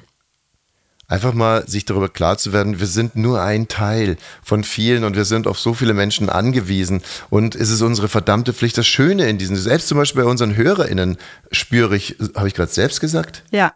Einfach 1.08 1.34
mal 1.34 1.68
sich 1.68 1.86
darüber 1.86 2.10
klar 2.10 2.38
zu 2.40 2.52
werden, 2.52 2.80
wir 2.80 2.88
sind 2.88 3.16
nur 3.16 3.40
ein 3.40 3.68
Teil 3.68 4.18
von 4.42 4.64
vielen 4.64 5.04
und 5.04 5.16
wir 5.16 5.26
sind 5.26 5.46
auf 5.46 5.60
so 5.60 5.76
viele 5.76 5.94
Menschen 5.94 6.30
angewiesen. 6.32 7.04
Und 7.30 7.54
es 7.54 7.70
ist 7.70 7.82
unsere 7.82 8.08
verdammte 8.10 8.54
Pflicht, 8.54 8.76
das 8.78 8.88
Schöne 8.88 9.30
in 9.30 9.38
diesen, 9.38 9.56
selbst 9.56 9.88
zum 9.88 10.00
Beispiel 10.00 10.24
bei 10.24 10.30
unseren 10.30 10.56
HörerInnen 10.56 11.18
spüre 11.52 11.96
ich, 11.96 12.18
habe 12.36 12.48
ich 12.48 12.56
gerade 12.56 12.72
selbst 12.72 13.02
gesagt? 13.02 13.44
Ja. 13.52 13.74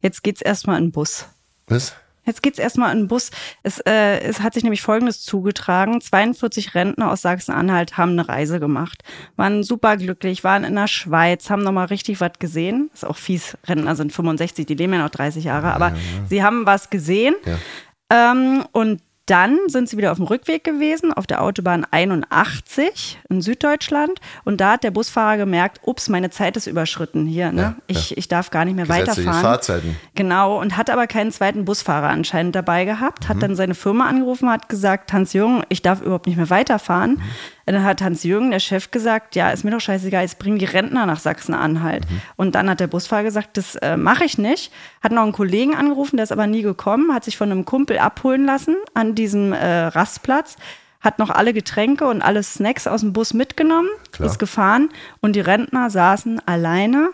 Jetzt 0.00 0.22
geht's 0.24 0.42
erstmal 0.42 0.78
in 0.78 0.86
den 0.86 0.92
Bus. 0.92 1.26
Was? 1.68 1.94
Jetzt 2.24 2.42
geht's 2.42 2.58
erstmal 2.58 2.92
in 2.92 3.02
den 3.02 3.08
Bus. 3.08 3.30
Es, 3.62 3.80
äh, 3.80 4.20
es 4.20 4.40
hat 4.40 4.54
sich 4.54 4.62
nämlich 4.62 4.82
Folgendes 4.82 5.22
zugetragen. 5.22 6.00
42 6.00 6.74
Rentner 6.74 7.10
aus 7.10 7.22
Sachsen-Anhalt 7.22 7.96
haben 7.96 8.12
eine 8.12 8.28
Reise 8.28 8.60
gemacht. 8.60 9.02
Waren 9.36 9.62
super 9.62 9.96
glücklich, 9.96 10.44
waren 10.44 10.64
in 10.64 10.74
der 10.74 10.88
Schweiz, 10.88 11.50
haben 11.50 11.62
nochmal 11.62 11.86
richtig 11.86 12.20
was 12.20 12.32
gesehen. 12.38 12.90
Ist 12.94 13.04
auch 13.04 13.16
fies, 13.16 13.56
Rentner 13.66 13.96
sind 13.96 14.12
65, 14.12 14.66
die 14.66 14.74
leben 14.74 14.92
ja 14.92 15.00
noch 15.00 15.10
30 15.10 15.44
Jahre, 15.44 15.74
aber 15.74 15.94
sie 16.28 16.42
haben 16.42 16.66
was 16.66 16.90
gesehen. 16.90 17.34
Ja. 17.44 18.32
Ähm, 18.32 18.64
und 18.72 19.00
dann 19.26 19.58
sind 19.68 19.88
sie 19.88 19.96
wieder 19.96 20.10
auf 20.12 20.18
dem 20.18 20.26
Rückweg 20.26 20.64
gewesen, 20.64 21.12
auf 21.12 21.26
der 21.26 21.42
Autobahn 21.42 21.86
81 21.90 23.18
in 23.28 23.40
Süddeutschland. 23.40 24.20
Und 24.44 24.60
da 24.60 24.72
hat 24.72 24.84
der 24.84 24.90
Busfahrer 24.90 25.36
gemerkt, 25.36 25.80
ups, 25.82 26.08
meine 26.08 26.30
Zeit 26.30 26.56
ist 26.56 26.66
überschritten 26.66 27.26
hier. 27.26 27.52
Ne? 27.52 27.62
Ja, 27.62 27.74
ich, 27.86 28.16
ich 28.16 28.28
darf 28.28 28.50
gar 28.50 28.64
nicht 28.64 28.74
mehr 28.74 28.86
Gesetzliche 28.86 29.28
weiterfahren. 29.28 29.42
Fahrzeiten. 29.42 29.96
Genau, 30.14 30.60
und 30.60 30.76
hat 30.76 30.90
aber 30.90 31.06
keinen 31.06 31.32
zweiten 31.32 31.64
Busfahrer 31.64 32.08
anscheinend 32.08 32.54
dabei 32.54 32.84
gehabt, 32.84 33.24
Mhm. 33.24 33.28
hat 33.28 33.42
dann 33.42 33.56
seine 33.56 33.74
Firma 33.74 34.06
angerufen, 34.08 34.50
hat 34.50 34.68
gesagt, 34.68 35.12
Hans-Jürgen, 35.12 35.62
ich 35.68 35.82
darf 35.82 36.00
überhaupt 36.02 36.26
nicht 36.26 36.36
mehr 36.36 36.50
weiterfahren. 36.50 37.12
Mhm. 37.12 37.22
Dann 37.66 37.82
hat 37.82 38.02
Hans-Jürgen, 38.02 38.50
der 38.50 38.60
Chef, 38.60 38.90
gesagt, 38.90 39.36
ja, 39.36 39.50
ist 39.50 39.64
mir 39.64 39.70
doch 39.70 39.80
scheißegal, 39.80 40.22
jetzt 40.22 40.38
bringen 40.38 40.58
die 40.58 40.64
Rentner 40.64 41.06
nach 41.06 41.18
Sachsen-Anhalt. 41.18 42.08
Mhm. 42.10 42.20
Und 42.36 42.54
dann 42.54 42.68
hat 42.68 42.80
der 42.80 42.86
Busfahrer 42.86 43.22
gesagt, 43.22 43.56
das 43.56 43.76
äh, 43.76 43.96
mache 43.96 44.24
ich 44.24 44.38
nicht. 44.38 44.72
Hat 45.02 45.12
noch 45.12 45.22
einen 45.22 45.32
Kollegen 45.32 45.74
angerufen, 45.74 46.16
der 46.16 46.24
ist 46.24 46.32
aber 46.32 46.46
nie 46.46 46.62
gekommen, 46.62 47.14
hat 47.14 47.24
sich 47.24 47.36
von 47.36 47.50
einem 47.50 47.64
Kumpel 47.64 47.98
abholen 47.98 48.44
lassen 48.44 48.76
an 48.92 49.14
diesem 49.14 49.52
äh, 49.52 49.86
Rastplatz. 49.86 50.56
Hat 51.00 51.18
noch 51.18 51.30
alle 51.30 51.52
Getränke 51.52 52.06
und 52.06 52.22
alle 52.22 52.42
Snacks 52.42 52.86
aus 52.86 53.02
dem 53.02 53.12
Bus 53.12 53.34
mitgenommen, 53.34 53.90
Klar. 54.12 54.28
ist 54.28 54.38
gefahren 54.38 54.88
und 55.20 55.36
die 55.36 55.40
Rentner 55.40 55.90
saßen 55.90 56.40
alleine 56.46 57.10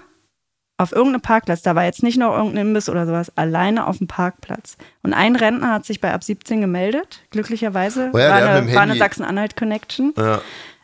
auf 0.80 0.92
irgendeinem 0.92 1.20
Parkplatz, 1.20 1.60
da 1.60 1.74
war 1.74 1.84
jetzt 1.84 2.02
nicht 2.02 2.18
noch 2.18 2.34
irgendein 2.34 2.68
Imbiss 2.68 2.88
oder 2.88 3.06
sowas, 3.06 3.30
alleine 3.36 3.86
auf 3.86 3.98
dem 3.98 4.06
Parkplatz. 4.06 4.78
Und 5.02 5.12
ein 5.12 5.36
Rentner 5.36 5.72
hat 5.72 5.84
sich 5.84 6.00
bei 6.00 6.12
ab 6.12 6.24
17 6.24 6.60
gemeldet, 6.62 7.20
glücklicherweise. 7.30 8.10
Oh 8.14 8.18
ja, 8.18 8.30
war, 8.30 8.36
eine, 8.36 8.74
war 8.74 8.82
eine 8.82 8.96
Sachsen-Anhalt-Connection. 8.96 10.14
Ja, 10.16 10.40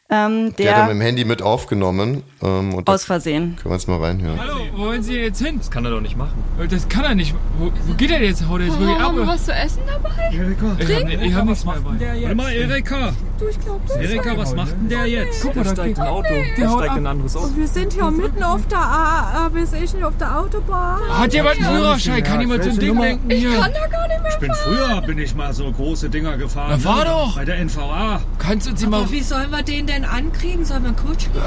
Ähm, 0.08 0.54
der 0.56 0.70
hat 0.70 0.76
der 0.76 0.84
mit 0.84 0.94
dem 0.94 1.00
Handy 1.00 1.24
mit 1.24 1.42
aufgenommen. 1.42 2.22
Ähm, 2.40 2.74
und 2.74 2.88
aus 2.88 3.02
Versehen. 3.04 3.56
können 3.56 3.70
wir 3.72 3.76
jetzt 3.76 3.88
mal 3.88 3.98
reinhören. 4.00 4.38
Hallo, 4.40 4.60
wo 4.76 4.84
wollen 4.84 5.02
Sie 5.02 5.14
jetzt 5.14 5.40
hin? 5.44 5.58
Das 5.58 5.68
kann 5.68 5.84
er 5.84 5.90
doch 5.90 6.00
nicht 6.00 6.16
machen. 6.16 6.44
Das 6.70 6.88
kann 6.88 7.02
er 7.04 7.16
nicht. 7.16 7.34
Wo, 7.58 7.72
wo 7.86 7.94
geht 7.94 8.12
er 8.12 8.22
jetzt? 8.22 8.46
Haut 8.48 8.60
er 8.60 8.66
jetzt 8.66 8.78
wirklich 8.78 8.96
ab? 8.98 9.02
Haben 9.02 9.16
wir 9.16 9.26
was 9.26 9.46
zu 9.46 9.52
essen 9.52 9.80
dabei? 9.84 10.10
Ich 10.30 10.38
hab, 10.38 11.20
ich 11.20 11.34
hab 11.34 11.44
nichts 11.44 11.64
mehr 11.64 11.74
bei. 11.82 12.22
Warte 12.22 12.34
mal, 12.36 12.52
Erika. 12.52 13.12
Du, 13.40 13.48
ich 13.48 13.58
glaube, 13.60 13.80
das 13.88 13.96
Erika, 13.96 14.36
was 14.36 14.54
macht 14.54 14.70
denn 14.72 14.88
der 14.88 15.06
jetzt? 15.06 15.42
Guck 15.42 15.56
mal, 15.56 15.64
der 15.64 15.74
da 15.74 15.82
steigt 15.82 15.98
ein 15.98 16.06
Auto. 16.06 16.28
Der 16.28 16.54
Der 16.56 16.70
haut 16.70 16.78
steigt 16.84 16.96
ein 16.98 17.06
anderes 17.06 17.36
Auto. 17.36 17.56
Wir 17.56 17.66
sind 17.66 17.92
hier 17.92 18.10
mitten 18.12 18.42
auf 18.44 18.66
der, 18.68 18.78
A- 18.78 19.48
äh, 19.50 19.54
wir 19.56 19.66
sind 19.66 19.80
nicht 19.80 20.04
auf 20.04 20.16
der 20.18 20.38
Autobahn. 20.38 21.00
Hat 21.18 21.34
jemand 21.34 21.56
einen 21.56 21.66
Führerschein? 21.66 22.22
Kann 22.22 22.40
jemand 22.42 22.62
so 22.62 22.70
ein 22.70 22.78
Ding 22.78 22.98
lenken 23.00 23.28
Ich 23.30 23.38
hier? 23.40 23.58
kann 23.58 23.72
da 23.72 23.86
gar 23.88 24.06
nicht 24.08 24.22
mehr 24.22 24.30
Ich 24.30 24.38
bin 24.38 24.52
früher, 24.54 25.00
bin 25.02 25.18
ich 25.18 25.34
mal 25.34 25.52
so 25.52 25.70
große 25.72 26.08
Dinger 26.08 26.36
gefahren. 26.36 26.68
Na, 26.70 26.78
fahr 26.78 26.98
ne? 27.00 27.04
doch. 27.10 27.34
Bei 27.36 27.44
der 27.44 27.58
NVA. 27.64 28.20
Kannst 28.38 28.66
du 28.68 28.70
uns 28.70 28.86
mal... 28.86 29.10
Wie 29.10 29.20
sollen 29.22 29.50
wir 29.50 29.62
den 29.62 29.86
denn 29.86 29.95
einen 29.96 30.04
ankriegen? 30.04 30.64
Sollen 30.64 30.82
wir 30.82 30.88
einen 30.88 30.96
Coach 30.96 31.26
rufen? 31.34 31.42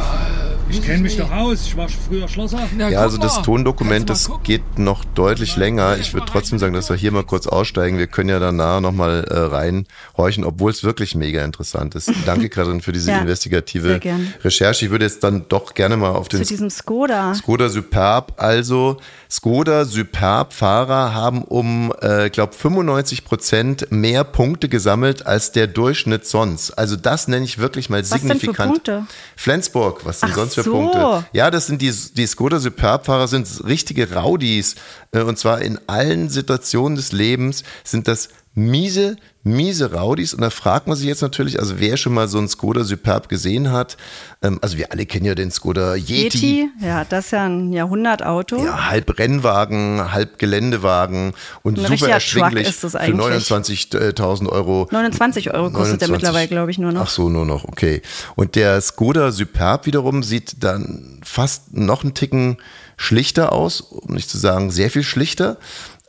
Ich 0.69 0.81
kenne 0.83 0.99
mich 1.03 1.17
doch 1.17 1.31
aus. 1.31 1.61
Ich 1.67 1.77
war 1.77 1.87
früher 1.89 2.27
Schlosser. 2.27 2.59
Na, 2.77 2.89
Ja, 2.89 2.97
guck 2.99 3.05
also 3.05 3.17
das 3.17 3.37
mal. 3.37 3.41
Tondokument, 3.43 4.07
Kannst 4.07 4.09
das 4.09 4.23
du 4.25 4.29
mal 4.31 4.35
gucken? 4.37 4.45
geht 4.45 4.79
noch 4.79 5.05
deutlich 5.05 5.55
länger. 5.55 5.97
Ich 5.97 6.13
würde 6.13 6.27
trotzdem 6.29 6.59
sagen, 6.59 6.73
dass 6.73 6.89
wir 6.89 6.95
hier 6.97 7.11
mal 7.11 7.23
kurz 7.23 7.47
aussteigen. 7.47 7.97
Wir 7.97 8.07
können 8.07 8.29
ja 8.29 8.39
danach 8.39 8.81
nochmal 8.81 9.23
äh, 9.23 9.37
reinhorchen, 9.37 10.43
obwohl 10.43 10.71
es 10.71 10.83
wirklich 10.83 11.15
mega 11.15 11.43
interessant 11.43 11.95
ist. 11.95 12.11
Danke, 12.25 12.49
Karin, 12.49 12.81
für 12.81 12.91
diese 12.91 13.11
Ja, 13.11 13.19
investigative 13.19 13.99
gern. 13.99 14.33
Recherche. 14.43 14.85
Ich 14.85 14.91
würde 14.91 15.05
jetzt 15.05 15.23
dann 15.23 15.45
doch 15.49 15.73
gerne 15.73 15.97
mal 15.97 16.11
auf 16.11 16.27
den 16.27 16.43
Zu 16.43 16.47
diesem 16.53 16.69
Skoda. 16.69 17.33
Skoda 17.35 17.69
Superb. 17.69 18.33
Also 18.37 18.97
Skoda 19.29 19.85
Superb 19.85 20.53
Fahrer 20.53 21.13
haben 21.13 21.43
um, 21.43 21.93
äh, 22.01 22.29
glaube 22.29 22.53
95 22.53 23.25
Prozent 23.25 23.87
mehr 23.91 24.23
Punkte 24.23 24.69
gesammelt 24.69 25.25
als 25.25 25.51
der 25.51 25.67
Durchschnitt 25.67 26.25
sonst. 26.25 26.71
Also 26.71 26.95
das 26.95 27.27
nenne 27.27 27.45
ich 27.45 27.57
wirklich 27.59 27.89
mal 27.89 28.01
denn 28.01 28.38
für 28.39 28.47
signifikant. 28.47 28.71
Punkte? 28.73 29.05
Flensburg, 29.35 30.05
was 30.05 30.19
sind 30.21 30.31
Ach 30.31 30.35
sonst 30.35 30.55
für 30.55 30.63
so. 30.63 30.71
Punkte? 30.71 31.25
Ja, 31.33 31.51
das 31.51 31.67
sind 31.67 31.81
die, 31.81 31.91
die 31.91 32.27
Skoda 32.27 32.59
Superb 32.59 33.05
Fahrer 33.05 33.27
sind 33.27 33.47
richtige 33.65 34.13
Rowdies. 34.13 34.75
Äh, 35.11 35.21
Und 35.21 35.37
zwar 35.37 35.61
in 35.61 35.79
allen 35.87 36.29
Situationen 36.29 36.95
des 36.95 37.11
Lebens 37.11 37.63
sind 37.83 38.07
das 38.07 38.29
miese, 38.55 39.15
miese 39.43 39.93
Rowdies. 39.93 40.33
Und 40.33 40.41
da 40.41 40.49
fragt 40.49 40.87
man 40.87 40.97
sich 40.97 41.07
jetzt 41.07 41.21
natürlich, 41.21 41.59
also 41.59 41.79
wer 41.79 41.97
schon 41.97 42.13
mal 42.13 42.27
so 42.27 42.37
einen 42.37 42.49
Skoda 42.49 42.83
Superb 42.83 43.29
gesehen 43.29 43.71
hat, 43.71 43.97
ähm, 44.41 44.59
also 44.61 44.77
wir 44.77 44.91
alle 44.91 45.05
kennen 45.05 45.25
ja 45.25 45.35
den 45.35 45.51
Skoda 45.51 45.95
Yeti. 45.95 46.23
Yeti, 46.23 46.69
ja, 46.81 47.05
das 47.05 47.25
ist 47.25 47.31
ja 47.31 47.45
ein 47.45 47.71
Jahrhundertauto. 47.71 48.63
Ja, 48.63 48.89
halb 48.89 49.17
Rennwagen, 49.17 50.11
halb 50.11 50.39
Geländewagen 50.39 51.33
und 51.63 51.79
Ein 51.79 51.97
super 51.97 52.09
erschwinglich 52.09 52.63
Truck 52.63 52.73
ist 52.73 52.83
das 52.83 52.91
für 52.93 52.99
eigentlich. 52.99 53.47
29.000 53.47 54.49
Euro. 54.49 54.87
29 54.91 55.53
Euro 55.53 55.71
kostet 55.71 56.01
der 56.01 56.09
29. 56.09 56.11
mittlerweile, 56.11 56.47
glaube 56.47 56.71
ich, 56.71 56.77
nur 56.77 56.91
noch. 56.91 57.01
Ach 57.01 57.09
so, 57.09 57.29
nur 57.29 57.45
noch, 57.45 57.65
okay. 57.65 58.01
Und 58.35 58.55
der 58.55 58.81
Skoda 58.81 59.31
Superb 59.31 59.85
wiederum 59.85 60.23
sieht 60.23 60.63
dann 60.63 61.19
fast 61.23 61.73
noch 61.73 62.03
einen 62.03 62.13
Ticken 62.13 62.57
schlichter 62.97 63.53
aus, 63.53 63.79
um 63.81 64.13
nicht 64.13 64.29
zu 64.29 64.37
sagen 64.37 64.71
sehr 64.71 64.89
viel 64.89 65.03
schlichter. 65.03 65.57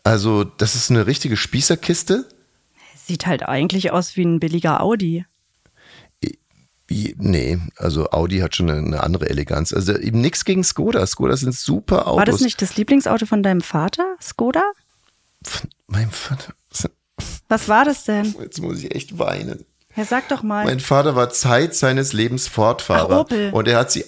Also 0.04 0.44
das 0.44 0.74
ist 0.74 0.90
eine 0.90 1.06
richtige 1.06 1.36
Spießerkiste. 1.36 2.28
Sieht 3.06 3.26
halt 3.26 3.42
eigentlich 3.42 3.90
aus 3.92 4.16
wie 4.16 4.24
ein 4.24 4.40
billiger 4.40 4.80
Audi. 4.82 5.24
Nee, 6.90 7.58
also 7.76 8.10
Audi 8.10 8.38
hat 8.40 8.56
schon 8.56 8.68
eine, 8.68 8.80
eine 8.80 9.02
andere 9.04 9.30
Eleganz. 9.30 9.72
Also 9.72 9.96
eben 9.96 10.20
nichts 10.20 10.44
gegen 10.44 10.64
Skoda. 10.64 11.06
Skoda 11.06 11.36
sind 11.36 11.54
super 11.54 12.08
Autos. 12.08 12.18
War 12.18 12.24
das 12.24 12.40
nicht 12.40 12.60
das 12.60 12.76
Lieblingsauto 12.76 13.26
von 13.26 13.44
deinem 13.44 13.60
Vater, 13.60 14.16
Skoda? 14.20 14.64
Mein 15.86 16.10
Vater. 16.10 16.52
Was 17.48 17.68
war 17.68 17.84
das 17.84 18.04
denn? 18.04 18.34
Jetzt 18.40 18.60
muss 18.60 18.78
ich 18.78 18.94
echt 18.94 19.18
weinen. 19.18 19.64
Ja, 19.96 20.04
sag 20.04 20.28
doch 20.28 20.42
mal. 20.42 20.64
Mein 20.64 20.80
Vater 20.80 21.16
war 21.16 21.30
Zeit 21.30 21.74
seines 21.74 22.12
Lebens 22.12 22.48
Ford-Fahrer. 22.48 23.14
Ach, 23.14 23.20
Opel. 23.20 23.50
Und 23.52 23.68
er 23.68 23.78
hat 23.78 23.90
sie 23.90 24.04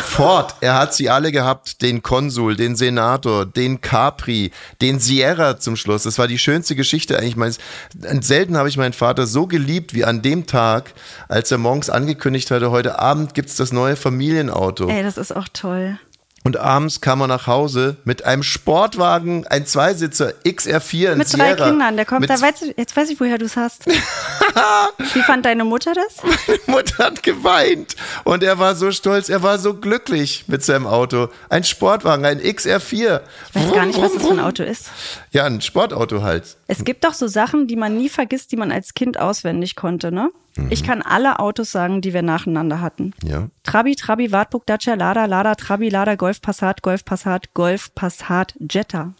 Ford, 0.00 0.56
er 0.60 0.74
hat 0.74 0.92
sie 0.92 1.08
alle 1.08 1.30
gehabt, 1.30 1.80
den 1.80 2.02
Konsul, 2.02 2.56
den 2.56 2.74
Senator, 2.74 3.46
den 3.46 3.80
Capri, 3.80 4.50
den 4.80 4.98
Sierra 4.98 5.58
zum 5.58 5.76
Schluss. 5.76 6.02
Das 6.02 6.18
war 6.18 6.26
die 6.26 6.38
schönste 6.38 6.74
Geschichte 6.74 7.16
eigentlich 7.16 7.36
meines. 7.36 7.58
Selten 8.20 8.56
habe 8.56 8.68
ich 8.68 8.76
meinen 8.76 8.92
Vater 8.92 9.26
so 9.26 9.46
geliebt 9.46 9.94
wie 9.94 10.04
an 10.04 10.20
dem 10.20 10.46
Tag, 10.46 10.94
als 11.28 11.52
er 11.52 11.58
morgens 11.58 11.90
angekündigt 11.90 12.50
hatte, 12.50 12.72
heute 12.72 12.98
Abend 12.98 13.34
gibt's 13.34 13.54
das 13.54 13.72
neue 13.72 13.94
Familienauto. 13.94 14.88
Ey, 14.88 15.04
das 15.04 15.16
ist 15.16 15.34
auch 15.34 15.48
toll. 15.52 15.98
Und 16.46 16.58
abends 16.58 17.00
kam 17.00 17.22
er 17.22 17.26
nach 17.26 17.46
Hause 17.46 17.96
mit 18.04 18.26
einem 18.26 18.42
Sportwagen, 18.42 19.46
ein 19.46 19.64
Zweisitzer 19.64 20.34
XR4 20.44 21.12
in 21.12 21.18
Mit 21.18 21.32
drei 21.32 21.54
Sierra. 21.54 21.70
Kindern, 21.70 21.96
der 21.96 22.04
kommt, 22.04 22.20
Mit 22.20 22.28
da 22.28 22.38
weiß 22.38 22.60
ich, 22.60 22.74
jetzt 22.76 22.94
weiß 22.94 23.08
ich, 23.08 23.18
woher 23.18 23.38
du 23.38 23.46
es 23.46 23.56
hast. 23.56 23.86
Wie 25.14 25.22
fand 25.22 25.46
deine 25.46 25.64
Mutter 25.64 25.94
das? 25.94 26.16
Mutter 26.66 27.04
hat 27.04 27.22
geweint 27.22 27.96
und 28.24 28.42
er 28.42 28.58
war 28.58 28.74
so 28.74 28.90
stolz, 28.90 29.30
er 29.30 29.42
war 29.42 29.58
so 29.58 29.72
glücklich 29.72 30.44
mit 30.46 30.62
seinem 30.62 30.86
Auto. 30.86 31.28
Ein 31.48 31.64
Sportwagen, 31.64 32.26
ein 32.26 32.40
XR4. 32.40 33.20
Ich 33.54 33.54
weiß 33.54 33.72
gar 33.72 33.86
nicht, 33.86 33.98
was 34.02 34.12
das 34.12 34.22
für 34.22 34.32
ein 34.32 34.40
Auto 34.40 34.64
ist. 34.64 34.90
Ja, 35.30 35.44
ein 35.44 35.62
Sportauto 35.62 36.22
halt. 36.22 36.56
Es 36.66 36.84
gibt 36.84 37.04
doch 37.04 37.14
so 37.14 37.26
Sachen, 37.26 37.68
die 37.68 37.76
man 37.76 37.96
nie 37.96 38.10
vergisst, 38.10 38.52
die 38.52 38.56
man 38.56 38.70
als 38.70 38.92
Kind 38.92 39.18
auswendig 39.18 39.76
konnte, 39.76 40.12
ne? 40.12 40.30
Ich 40.70 40.84
kann 40.84 41.02
alle 41.02 41.40
Autos 41.40 41.72
sagen, 41.72 42.00
die 42.00 42.14
wir 42.14 42.22
nacheinander 42.22 42.80
hatten. 42.80 43.12
Ja. 43.24 43.48
Trabi, 43.64 43.96
Trabi, 43.96 44.30
Wartburg, 44.30 44.66
Dacia, 44.66 44.94
Lada, 44.94 45.24
Lada, 45.24 45.54
Trabi, 45.56 45.88
Lada, 45.88 46.14
Golf, 46.14 46.40
Passat, 46.40 46.82
Golf, 46.82 47.04
Passat, 47.04 47.54
Golf, 47.54 47.94
Passat, 47.94 48.54
Jetta. 48.60 49.14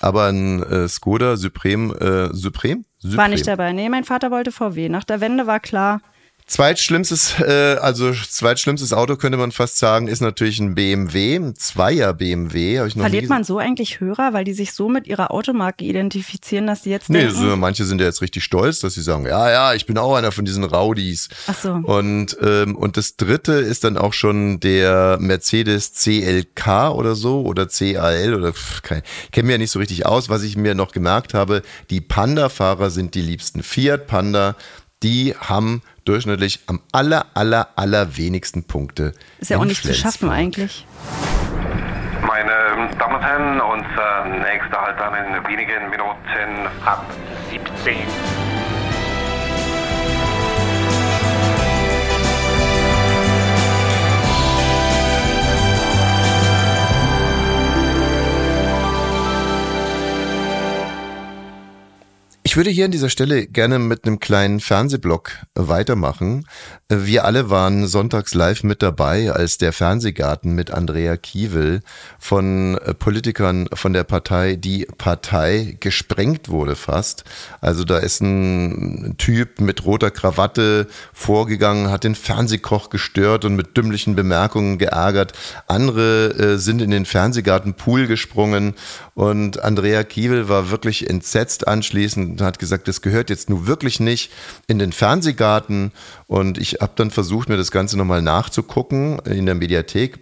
Aber 0.00 0.26
ein 0.26 0.62
äh, 0.62 0.88
Skoda 0.88 1.36
Supreme, 1.36 1.94
äh, 1.94 2.34
Supreme? 2.34 2.84
Supreme? 2.98 3.16
War 3.16 3.28
nicht 3.28 3.46
dabei. 3.46 3.72
Nee, 3.72 3.88
mein 3.88 4.04
Vater 4.04 4.30
wollte 4.30 4.52
VW. 4.52 4.88
Nach 4.88 5.04
der 5.04 5.20
Wende 5.20 5.46
war 5.46 5.60
klar, 5.60 6.00
Zweitschlimmstes, 6.48 7.40
äh, 7.40 7.76
also 7.78 8.10
zweitschlimmstes 8.10 8.94
Auto 8.94 9.16
könnte 9.16 9.36
man 9.36 9.52
fast 9.52 9.76
sagen, 9.76 10.08
ist 10.08 10.22
natürlich 10.22 10.58
ein 10.60 10.74
BMW, 10.74 11.36
ein 11.36 11.54
Zweier 11.56 12.14
BMW. 12.14 12.80
Hab 12.80 12.86
ich 12.86 12.96
noch 12.96 13.02
verliert 13.02 13.28
man 13.28 13.44
so 13.44 13.58
eigentlich 13.58 14.00
Hörer, 14.00 14.32
weil 14.32 14.44
die 14.44 14.54
sich 14.54 14.72
so 14.72 14.88
mit 14.88 15.06
ihrer 15.06 15.30
Automarke 15.30 15.84
identifizieren, 15.84 16.66
dass 16.66 16.84
sie 16.84 16.90
jetzt 16.90 17.10
Nee, 17.10 17.24
denken, 17.24 17.34
so, 17.34 17.56
manche 17.58 17.84
sind 17.84 18.00
ja 18.00 18.06
jetzt 18.06 18.22
richtig 18.22 18.44
stolz, 18.44 18.80
dass 18.80 18.94
sie 18.94 19.02
sagen, 19.02 19.26
ja, 19.26 19.50
ja, 19.50 19.74
ich 19.74 19.84
bin 19.84 19.98
auch 19.98 20.16
einer 20.16 20.32
von 20.32 20.46
diesen 20.46 20.64
Rowdies. 20.64 21.28
Ach 21.48 21.54
so. 21.54 21.72
Und, 21.72 22.38
ähm, 22.40 22.76
und 22.76 22.96
das 22.96 23.16
dritte 23.16 23.52
ist 23.52 23.84
dann 23.84 23.98
auch 23.98 24.14
schon 24.14 24.58
der 24.58 25.18
Mercedes 25.20 25.92
CLK 25.92 26.92
oder 26.94 27.14
so 27.14 27.42
oder 27.42 27.66
CAL 27.66 28.34
oder 28.34 28.54
kein, 28.82 29.02
ich 29.24 29.32
kenne 29.32 29.48
mich 29.48 29.52
ja 29.52 29.58
nicht 29.58 29.70
so 29.70 29.80
richtig 29.80 30.06
aus. 30.06 30.30
Was 30.30 30.42
ich 30.42 30.56
mir 30.56 30.74
noch 30.74 30.92
gemerkt 30.92 31.34
habe, 31.34 31.60
die 31.90 32.00
Panda-Fahrer 32.00 32.88
sind 32.88 33.14
die 33.14 33.20
liebsten. 33.20 33.62
Fiat 33.62 34.06
Panda, 34.06 34.56
die 35.02 35.34
haben 35.38 35.82
durchschnittlich 36.04 36.60
am 36.66 36.80
aller, 36.92 37.26
aller, 37.34 37.68
aller 37.76 38.16
wenigsten 38.16 38.64
Punkte. 38.64 39.14
ist 39.38 39.50
ja 39.50 39.58
auch 39.58 39.64
nicht 39.64 39.82
zu 39.82 39.94
schaffen 39.94 40.30
eigentlich. 40.30 40.86
Meine 42.26 42.90
Damen 42.98 43.14
und 43.14 43.22
Herren, 43.22 43.60
unser 43.60 44.24
nächster 44.24 44.80
Halt 44.80 44.98
dann 44.98 45.14
in 45.14 45.46
wenigen 45.48 45.90
Minuten 45.90 46.66
ab 46.84 47.04
17. 47.50 47.96
Ich 62.48 62.56
würde 62.56 62.70
hier 62.70 62.86
an 62.86 62.90
dieser 62.90 63.10
Stelle 63.10 63.46
gerne 63.46 63.78
mit 63.78 64.06
einem 64.06 64.20
kleinen 64.20 64.60
Fernsehblock 64.60 65.32
äh, 65.54 65.68
weitermachen. 65.68 66.46
Äh, 66.88 67.00
Wir 67.00 67.26
alle 67.26 67.50
waren 67.50 67.86
sonntags 67.86 68.32
live 68.32 68.62
mit 68.62 68.80
dabei, 68.80 69.30
als 69.30 69.58
der 69.58 69.74
Fernsehgarten 69.74 70.54
mit 70.54 70.70
Andrea 70.70 71.18
Kiewel 71.18 71.82
von 72.18 72.78
äh, 72.78 72.94
Politikern 72.94 73.68
von 73.74 73.92
der 73.92 74.04
Partei 74.04 74.56
Die 74.56 74.86
Partei 74.96 75.76
gesprengt 75.78 76.48
wurde 76.48 76.74
fast. 76.74 77.24
Also 77.60 77.84
da 77.84 77.98
ist 77.98 78.22
ein 78.22 79.16
Typ 79.18 79.60
mit 79.60 79.84
roter 79.84 80.10
Krawatte 80.10 80.86
vorgegangen, 81.12 81.90
hat 81.90 82.04
den 82.04 82.14
Fernsehkoch 82.14 82.88
gestört 82.88 83.44
und 83.44 83.56
mit 83.56 83.76
dümmlichen 83.76 84.16
Bemerkungen 84.16 84.78
geärgert. 84.78 85.34
Andere 85.66 86.58
sind 86.58 86.80
in 86.80 86.90
den 86.90 87.04
Fernsehgarten-Pool 87.04 88.06
gesprungen 88.06 88.74
und 89.14 89.62
Andrea 89.62 90.02
Kiewel 90.02 90.48
war 90.48 90.70
wirklich 90.70 91.10
entsetzt 91.10 91.68
anschließend 91.68 92.37
und 92.40 92.46
hat 92.46 92.58
gesagt, 92.58 92.88
das 92.88 93.02
gehört 93.02 93.30
jetzt 93.30 93.50
nun 93.50 93.66
wirklich 93.66 94.00
nicht 94.00 94.30
in 94.66 94.78
den 94.78 94.92
Fernsehgarten. 94.92 95.92
Und 96.26 96.58
ich 96.58 96.78
habe 96.80 96.92
dann 96.96 97.10
versucht, 97.10 97.48
mir 97.48 97.56
das 97.56 97.70
Ganze 97.70 97.96
nochmal 97.96 98.22
nachzugucken 98.22 99.18
in 99.20 99.46
der 99.46 99.54
Mediathek, 99.54 100.20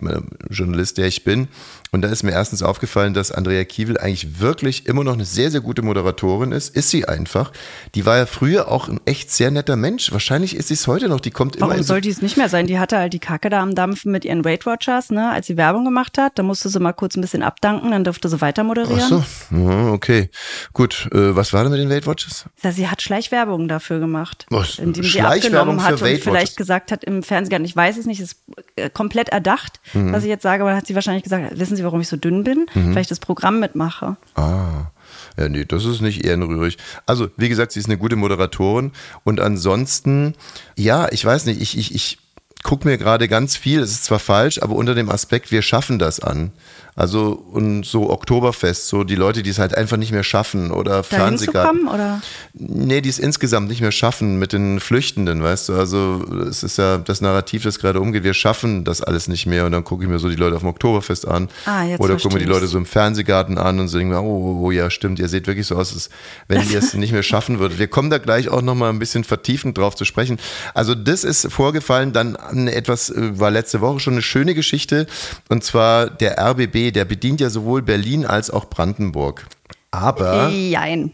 Journalist, 0.50 0.99
der 0.99 1.06
ich 1.06 1.25
bin. 1.25 1.49
Und 1.97 2.03
da 2.03 2.09
ist 2.09 2.23
mir 2.23 2.33
erstens 2.33 2.62
aufgefallen, 2.62 3.15
dass 3.15 3.33
Andrea 3.33 3.65
Kiewel 3.65 3.97
eigentlich 3.97 4.38
wirklich 4.38 4.85
immer 4.85 5.03
noch 5.03 5.15
eine 5.15 5.25
sehr, 5.25 5.50
sehr 5.50 5.62
gute 5.62 5.81
Moderatorin 5.81 6.53
ist. 6.53 6.76
Ist 6.76 6.91
sie 6.91 7.09
einfach. 7.09 7.53
Die 7.95 8.05
war 8.05 8.19
ja 8.19 8.26
früher 8.26 8.69
auch 8.71 8.88
ein 8.88 9.00
echt 9.07 9.31
sehr 9.33 9.50
netter 9.50 9.76
Mensch. 9.76 10.12
Wahrscheinlich 10.12 10.55
ist 10.57 10.69
sie 10.69 10.75
es 10.75 10.87
heute 10.87 11.09
noch. 11.09 11.21
Die 11.21 11.31
kommt 11.31 11.57
immer 11.57 11.71
Warum 11.71 11.83
soll 11.83 12.03
die 12.03 12.11
es 12.11 12.21
nicht 12.21 12.37
mehr 12.37 12.50
sein? 12.50 12.67
Die 12.67 12.79
hatte 12.79 12.99
halt 12.99 13.15
die 13.15 13.19
Kacke 13.19 13.49
da 13.49 13.62
am 13.62 13.75
Dampf 13.75 14.05
mit 14.05 14.26
ihren 14.26 14.45
Weight 14.45 14.67
Watchers, 14.67 15.09
ne, 15.11 15.31
als 15.31 15.47
sie 15.47 15.57
Werbung 15.57 15.87
gemacht 15.87 16.19
hat. 16.19 16.38
Da 16.38 16.43
musste 16.43 16.69
sie 16.69 16.79
mal 16.81 16.93
kurz 16.93 17.17
ein 17.17 17.23
bisschen 17.23 17.43
abdanken, 17.43 17.93
dann 17.93 18.05
durfte 18.05 18.29
sie 18.29 18.43
weiter 18.43 18.62
moderieren. 18.62 19.00
Ach 19.23 19.25
so, 19.50 19.57
ja, 19.57 19.88
okay. 19.93 20.29
Gut, 20.75 21.09
äh, 21.12 21.35
was 21.35 21.55
war 21.55 21.62
denn 21.62 21.73
mit 21.73 21.81
den 21.81 21.88
Weight 21.88 22.07
Watchers? 22.07 22.45
Ja, 22.62 22.73
sie 22.73 22.88
hat 22.91 23.00
Schleichwerbung 23.00 23.69
dafür 23.69 24.00
gemacht, 24.00 24.45
Was? 24.50 24.79
indem 24.79 25.03
sie 25.03 25.23
abgenommen 25.23 25.83
hat 25.83 25.93
und 25.95 26.03
Weight 26.03 26.21
vielleicht 26.21 26.49
Watchers? 26.53 26.57
gesagt 26.57 26.93
hat 26.93 27.05
im 27.05 27.23
Fernsehen, 27.23 27.65
ich 27.65 27.75
weiß 27.75 27.97
es 27.97 28.05
nicht, 28.05 28.21
ist 28.21 28.37
äh, 28.76 28.91
komplett 28.91 29.31
erdacht, 29.31 29.81
Mhm. 29.95 30.12
was 30.12 30.25
ich 30.25 30.29
jetzt 30.29 30.43
sage, 30.43 30.62
aber 30.62 30.76
hat 30.76 30.87
sie 30.87 30.95
wahrscheinlich 30.95 31.23
gesagt, 31.23 31.59
wissen 31.59 31.75
Sie, 31.76 31.86
warum 31.87 32.00
ich 32.00 32.09
so 32.09 32.16
dünn 32.16 32.45
bin? 32.45 32.66
Mhm. 32.75 32.95
Weil 32.95 33.02
ich 33.02 33.09
das 33.09 33.21
Programm 33.21 33.61
mitmache. 33.61 34.16
Ah. 34.35 34.90
Ja, 35.38 35.49
nee, 35.49 35.64
das 35.64 35.85
ist 35.85 36.00
nicht 36.00 36.25
ehrenrührig. 36.25 36.78
Also, 37.05 37.28
wie 37.37 37.49
gesagt, 37.49 37.73
sie 37.73 37.81
ist 37.81 37.87
eine 37.87 37.99
gute 37.99 38.16
Moderatorin. 38.16 38.93
Und 39.25 39.40
ansonsten, 39.40 40.35
ja, 40.76 41.09
ich 41.11 41.25
weiß 41.25 41.47
nicht, 41.47 41.61
ich, 41.61 41.76
ich, 41.76 41.95
ich 41.95 42.19
gucke 42.62 42.88
mir 42.88 42.99
gerade 42.99 43.28
ganz 43.28 43.57
viel, 43.57 43.81
es 43.81 43.93
ist 43.93 44.05
zwar 44.05 44.19
falsch, 44.19 44.61
aber 44.62 44.75
unter 44.75 44.95
dem 44.95 45.11
Aspekt, 45.11 45.52
wir 45.52 45.62
schaffen 45.62 45.99
das 45.99 46.21
an. 46.21 46.52
Also 46.97 47.45
und 47.53 47.85
so 47.85 48.09
Oktoberfest, 48.11 48.88
so 48.88 49.05
die 49.05 49.17
Leute, 49.17 49.43
die 49.43 49.50
es 49.50 49.59
halt 49.59 49.76
einfach 49.76 49.99
nicht 49.99 50.12
mehr 50.12 50.23
schaffen 50.23 50.71
oder 50.71 51.03
Fernsehgarten. 51.03 51.85
kommen, 51.85 51.95
oder? 51.95 52.23
Nee, 52.55 53.03
die 53.03 53.11
es 53.11 53.19
insgesamt 53.19 53.69
nicht 53.69 53.83
mehr 53.83 53.93
schaffen 53.93 54.38
mit 54.38 54.55
den 54.55 54.81
Flüchtenden, 54.81 55.43
weißt 55.43 55.69
du. 55.69 55.75
Also 55.75 56.25
es 56.49 56.62
ist 56.62 56.79
ja 56.79 56.97
das 56.97 57.21
Narrativ, 57.21 57.65
das 57.65 57.79
gerade 57.79 58.00
umgeht. 58.00 58.25
Wir 58.25 58.33
schaffen 58.33 58.85
das 58.85 59.03
alles 59.03 59.29
nicht 59.29 59.45
mehr 59.45 59.67
und 59.67 59.73
dann 59.73 59.85
gucke 59.85 60.05
ich 60.05 60.09
mir 60.09 60.19
so 60.19 60.31
die 60.31 60.37
Leute 60.37 60.57
auf 60.57 60.62
dem 60.62 60.71
Oktoberfest 60.71 61.29
an 61.29 61.49
Ah, 61.67 61.85
jetzt 61.85 62.00
oder 62.00 62.17
gucke 62.17 62.33
mir 62.33 62.41
die 62.41 62.47
Leute 62.47 62.67
so 62.67 62.79
im 62.79 62.87
Fernsehgarten 62.87 63.59
an 63.59 63.79
und 63.79 63.88
so 63.88 63.99
denke 63.99 64.15
mir, 64.15 64.23
oh, 64.23 64.62
oh, 64.62 64.71
ja, 64.71 64.88
stimmt, 64.88 65.19
ihr 65.19 65.29
seht 65.29 65.47
wirklich 65.47 65.67
so 65.67 65.76
aus, 65.76 65.93
als 65.93 66.09
wenn 66.49 66.67
ihr 66.71 66.79
es 66.79 66.95
nicht 66.95 67.12
mehr 67.12 67.23
schaffen 67.23 67.59
würdet. 67.59 67.79
Wir 67.79 67.88
kommen 67.88 68.09
da 68.09 68.17
gleich 68.17 68.49
auch 68.49 68.62
nochmal 68.62 68.88
ein 68.88 68.99
bisschen 68.99 69.23
vertiefend 69.25 69.76
drauf 69.76 69.97
zu 69.97 70.07
sprechen. 70.07 70.38
Also 70.73 70.95
das 70.95 71.25
ist 71.25 71.53
vorgefallen, 71.53 72.15
dann 72.15 72.37
etwas, 72.69 73.11
äh, 73.11 73.38
war 73.38 73.50
letzte 73.50 73.83
Woche 73.83 74.00
schon 74.00 74.15
eine 74.15 74.23
schöne 74.23 74.55
Geschichte 74.55 75.07
und 75.50 75.62
zwar 75.62 76.09
der 76.09 76.38
RBB, 76.38 76.86
der 76.93 77.05
bedient 77.05 77.40
ja 77.40 77.50
sowohl 77.50 77.83
Berlin 77.83 78.26
als 78.26 78.50
auch 78.50 78.69
Brandenburg. 78.69 79.47
Aber 79.90 80.49
Jein. 80.50 81.12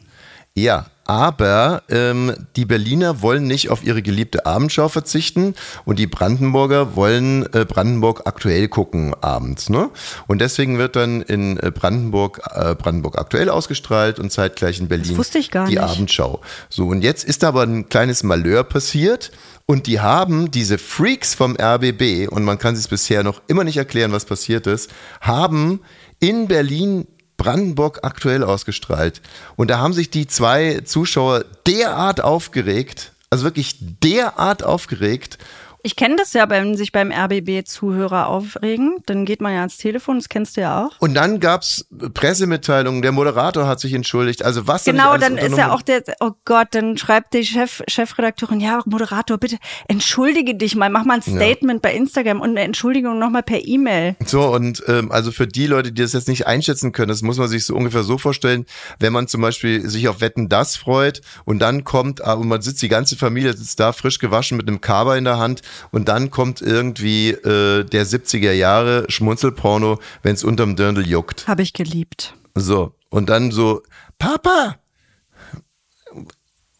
ja, 0.55 0.87
aber 1.05 1.83
ähm, 1.88 2.33
die 2.55 2.64
Berliner 2.64 3.23
wollen 3.23 3.47
nicht 3.47 3.71
auf 3.71 3.85
ihre 3.85 4.02
geliebte 4.02 4.47
Abendschau 4.47 4.88
verzichten 4.88 5.55
und 5.85 5.99
die 5.99 6.07
Brandenburger 6.07 6.95
wollen 6.95 7.43
äh, 7.52 7.64
Brandenburg 7.64 8.23
aktuell 8.25 8.69
gucken 8.69 9.12
abends. 9.21 9.69
Ne? 9.69 9.91
Und 10.29 10.41
deswegen 10.41 10.79
wird 10.79 10.95
dann 10.95 11.21
in 11.23 11.59
äh, 11.59 11.73
Brandenburg 11.73 12.41
äh, 12.55 12.76
Brandenburg 12.76 13.19
aktuell 13.19 13.49
ausgestrahlt 13.49 14.21
und 14.21 14.31
zeitgleich 14.31 14.79
in 14.79 14.88
Berlin 14.88 15.17
wusste 15.17 15.38
ich 15.38 15.50
gar 15.50 15.67
die 15.67 15.75
nicht. 15.75 15.83
Abendschau. 15.83 16.41
So, 16.69 16.87
und 16.87 17.02
jetzt 17.02 17.25
ist 17.25 17.43
aber 17.43 17.62
ein 17.62 17.88
kleines 17.88 18.23
Malheur 18.23 18.62
passiert. 18.62 19.33
Und 19.66 19.87
die 19.87 20.00
haben 20.00 20.50
diese 20.50 20.78
Freaks 20.78 21.35
vom 21.35 21.57
RBB, 21.57 22.28
und 22.28 22.45
man 22.45 22.59
kann 22.59 22.76
sich 22.76 22.88
bisher 22.88 23.23
noch 23.23 23.40
immer 23.47 23.64
nicht 23.64 23.76
erklären, 23.76 24.12
was 24.12 24.25
passiert 24.25 24.66
ist, 24.66 24.90
haben 25.21 25.81
in 26.21 26.49
Berlin 26.49 27.07
Brandenburg 27.37 28.00
aktuell 28.02 28.45
ausgestrahlt. 28.45 29.21
Und 29.57 29.71
da 29.71 29.78
haben 29.78 29.92
sich 29.92 30.11
die 30.11 30.26
zwei 30.26 30.81
Zuschauer 30.85 31.45
derart 31.66 32.21
aufgeregt, 32.23 33.12
also 33.31 33.45
wirklich 33.45 33.76
derart 33.81 34.62
aufgeregt. 34.62 35.38
Ich 35.85 35.97
kenne 35.97 36.15
das 36.17 36.33
ja, 36.33 36.49
wenn 36.49 36.77
sich 36.77 36.93
beim 36.93 37.11
RBB 37.11 37.67
Zuhörer 37.67 38.29
aufregen, 38.29 38.99
dann 39.07 39.25
geht 39.25 39.41
man 39.41 39.53
ja 39.53 39.59
ans 39.61 39.79
Telefon, 39.79 40.19
das 40.19 40.29
kennst 40.29 40.57
du 40.57 40.61
ja 40.61 40.87
auch. 40.87 40.93
Und 41.01 41.15
dann 41.15 41.41
gab's 41.41 41.89
Pressemitteilungen, 42.15 43.03
der 43.03 43.11
Moderator 43.11 43.67
hat 43.67 43.81
sich 43.81 43.93
entschuldigt. 43.93 44.45
Also 44.45 44.69
was 44.69 44.85
Genau, 44.85 45.17
dann 45.17 45.39
ist 45.39 45.59
ja 45.59 45.73
auch 45.73 45.83
der, 45.83 46.05
oh 46.21 46.31
Gott, 46.45 46.69
dann 46.71 46.97
schreibt 46.99 47.35
die 47.35 47.45
Chef, 47.45 47.83
Chefredakteurin, 47.89 48.61
ja, 48.61 48.81
Moderator, 48.85 49.39
bitte 49.39 49.59
entschuldige 49.89 50.55
dich 50.55 50.77
mal, 50.77 50.89
mach 50.89 51.05
mal 51.05 51.15
ein 51.15 51.23
Statement 51.23 51.83
bei 51.83 51.93
Instagram 51.95 52.41
und 52.41 52.51
eine 52.51 52.61
Entschuldigung 52.61 53.19
nochmal 53.19 53.43
per 53.43 53.67
E-Mail. 53.67 54.15
So, 54.25 54.55
und 54.55 54.85
ähm, 54.87 55.11
also 55.11 55.33
für 55.33 55.49
die 55.49 55.67
Leute, 55.67 55.91
die 55.91 56.03
das 56.03 56.12
jetzt 56.12 56.29
nicht 56.29 56.47
einschätzen 56.47 56.93
können, 56.93 57.09
das 57.09 57.23
muss 57.23 57.39
man 57.39 57.49
sich 57.49 57.67
so 57.67 57.75
ungefähr 57.75 58.05
so 58.05 58.19
vorstellen, 58.19 58.67
wenn 59.01 59.12
man 59.12 59.27
zum 59.27 59.41
Beispiel 59.41 59.89
sich 59.89 60.07
auf 60.07 60.21
Wetten 60.21 60.49
das 60.49 60.77
freut 60.77 61.23
und 61.45 61.59
dann 61.59 61.83
kommt, 61.83 62.21
äh, 62.21 62.35
und 62.35 62.47
man 62.47 62.62
sitzt, 62.62 62.83
die 62.83 62.89
ganze 62.89 63.17
Familie 63.17 63.53
sitzt 63.53 63.81
da 63.81 63.93
frisch 63.93 64.21
gewaschen 64.21 64.57
mit 64.57 64.69
einem 64.69 64.81
Kaba 64.81 65.17
in 65.17 65.25
der 65.25 65.39
Hand 65.39 65.62
und 65.91 66.09
dann 66.09 66.31
kommt 66.31 66.61
irgendwie 66.61 67.31
äh, 67.31 67.85
der 67.85 68.07
70er 68.07 68.52
Jahre 68.52 69.07
Schmunzelporno, 69.09 69.99
wenn 70.23 70.35
es 70.35 70.45
unterm 70.45 70.76
Dirndl 70.76 71.07
juckt. 71.07 71.47
Habe 71.47 71.62
ich 71.62 71.73
geliebt. 71.73 72.35
So, 72.55 72.95
und 73.11 73.29
dann 73.29 73.50
so, 73.50 73.83
Papa, 74.19 74.76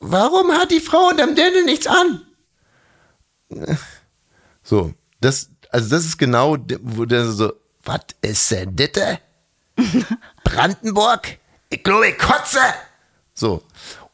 warum 0.01 0.53
hat 0.53 0.71
die 0.71 0.81
Frau 0.81 1.09
unterm 1.09 1.35
Dirndl 1.35 1.65
nichts 1.65 1.87
an? 1.87 2.23
So, 4.63 4.93
das, 5.21 5.51
also 5.71 5.91
das 5.91 6.05
ist 6.05 6.19
genau, 6.19 6.57
wo 6.83 7.05
der 7.05 7.27
so, 7.27 7.53
was 7.85 8.01
ist 8.21 8.51
denn 8.51 8.77
das? 8.77 9.19
Brandenburg? 10.45 11.39
Ich 11.71 11.83
glaube, 11.83 12.09
ich 12.09 12.19
kotze. 12.19 12.59
So. 13.35 13.63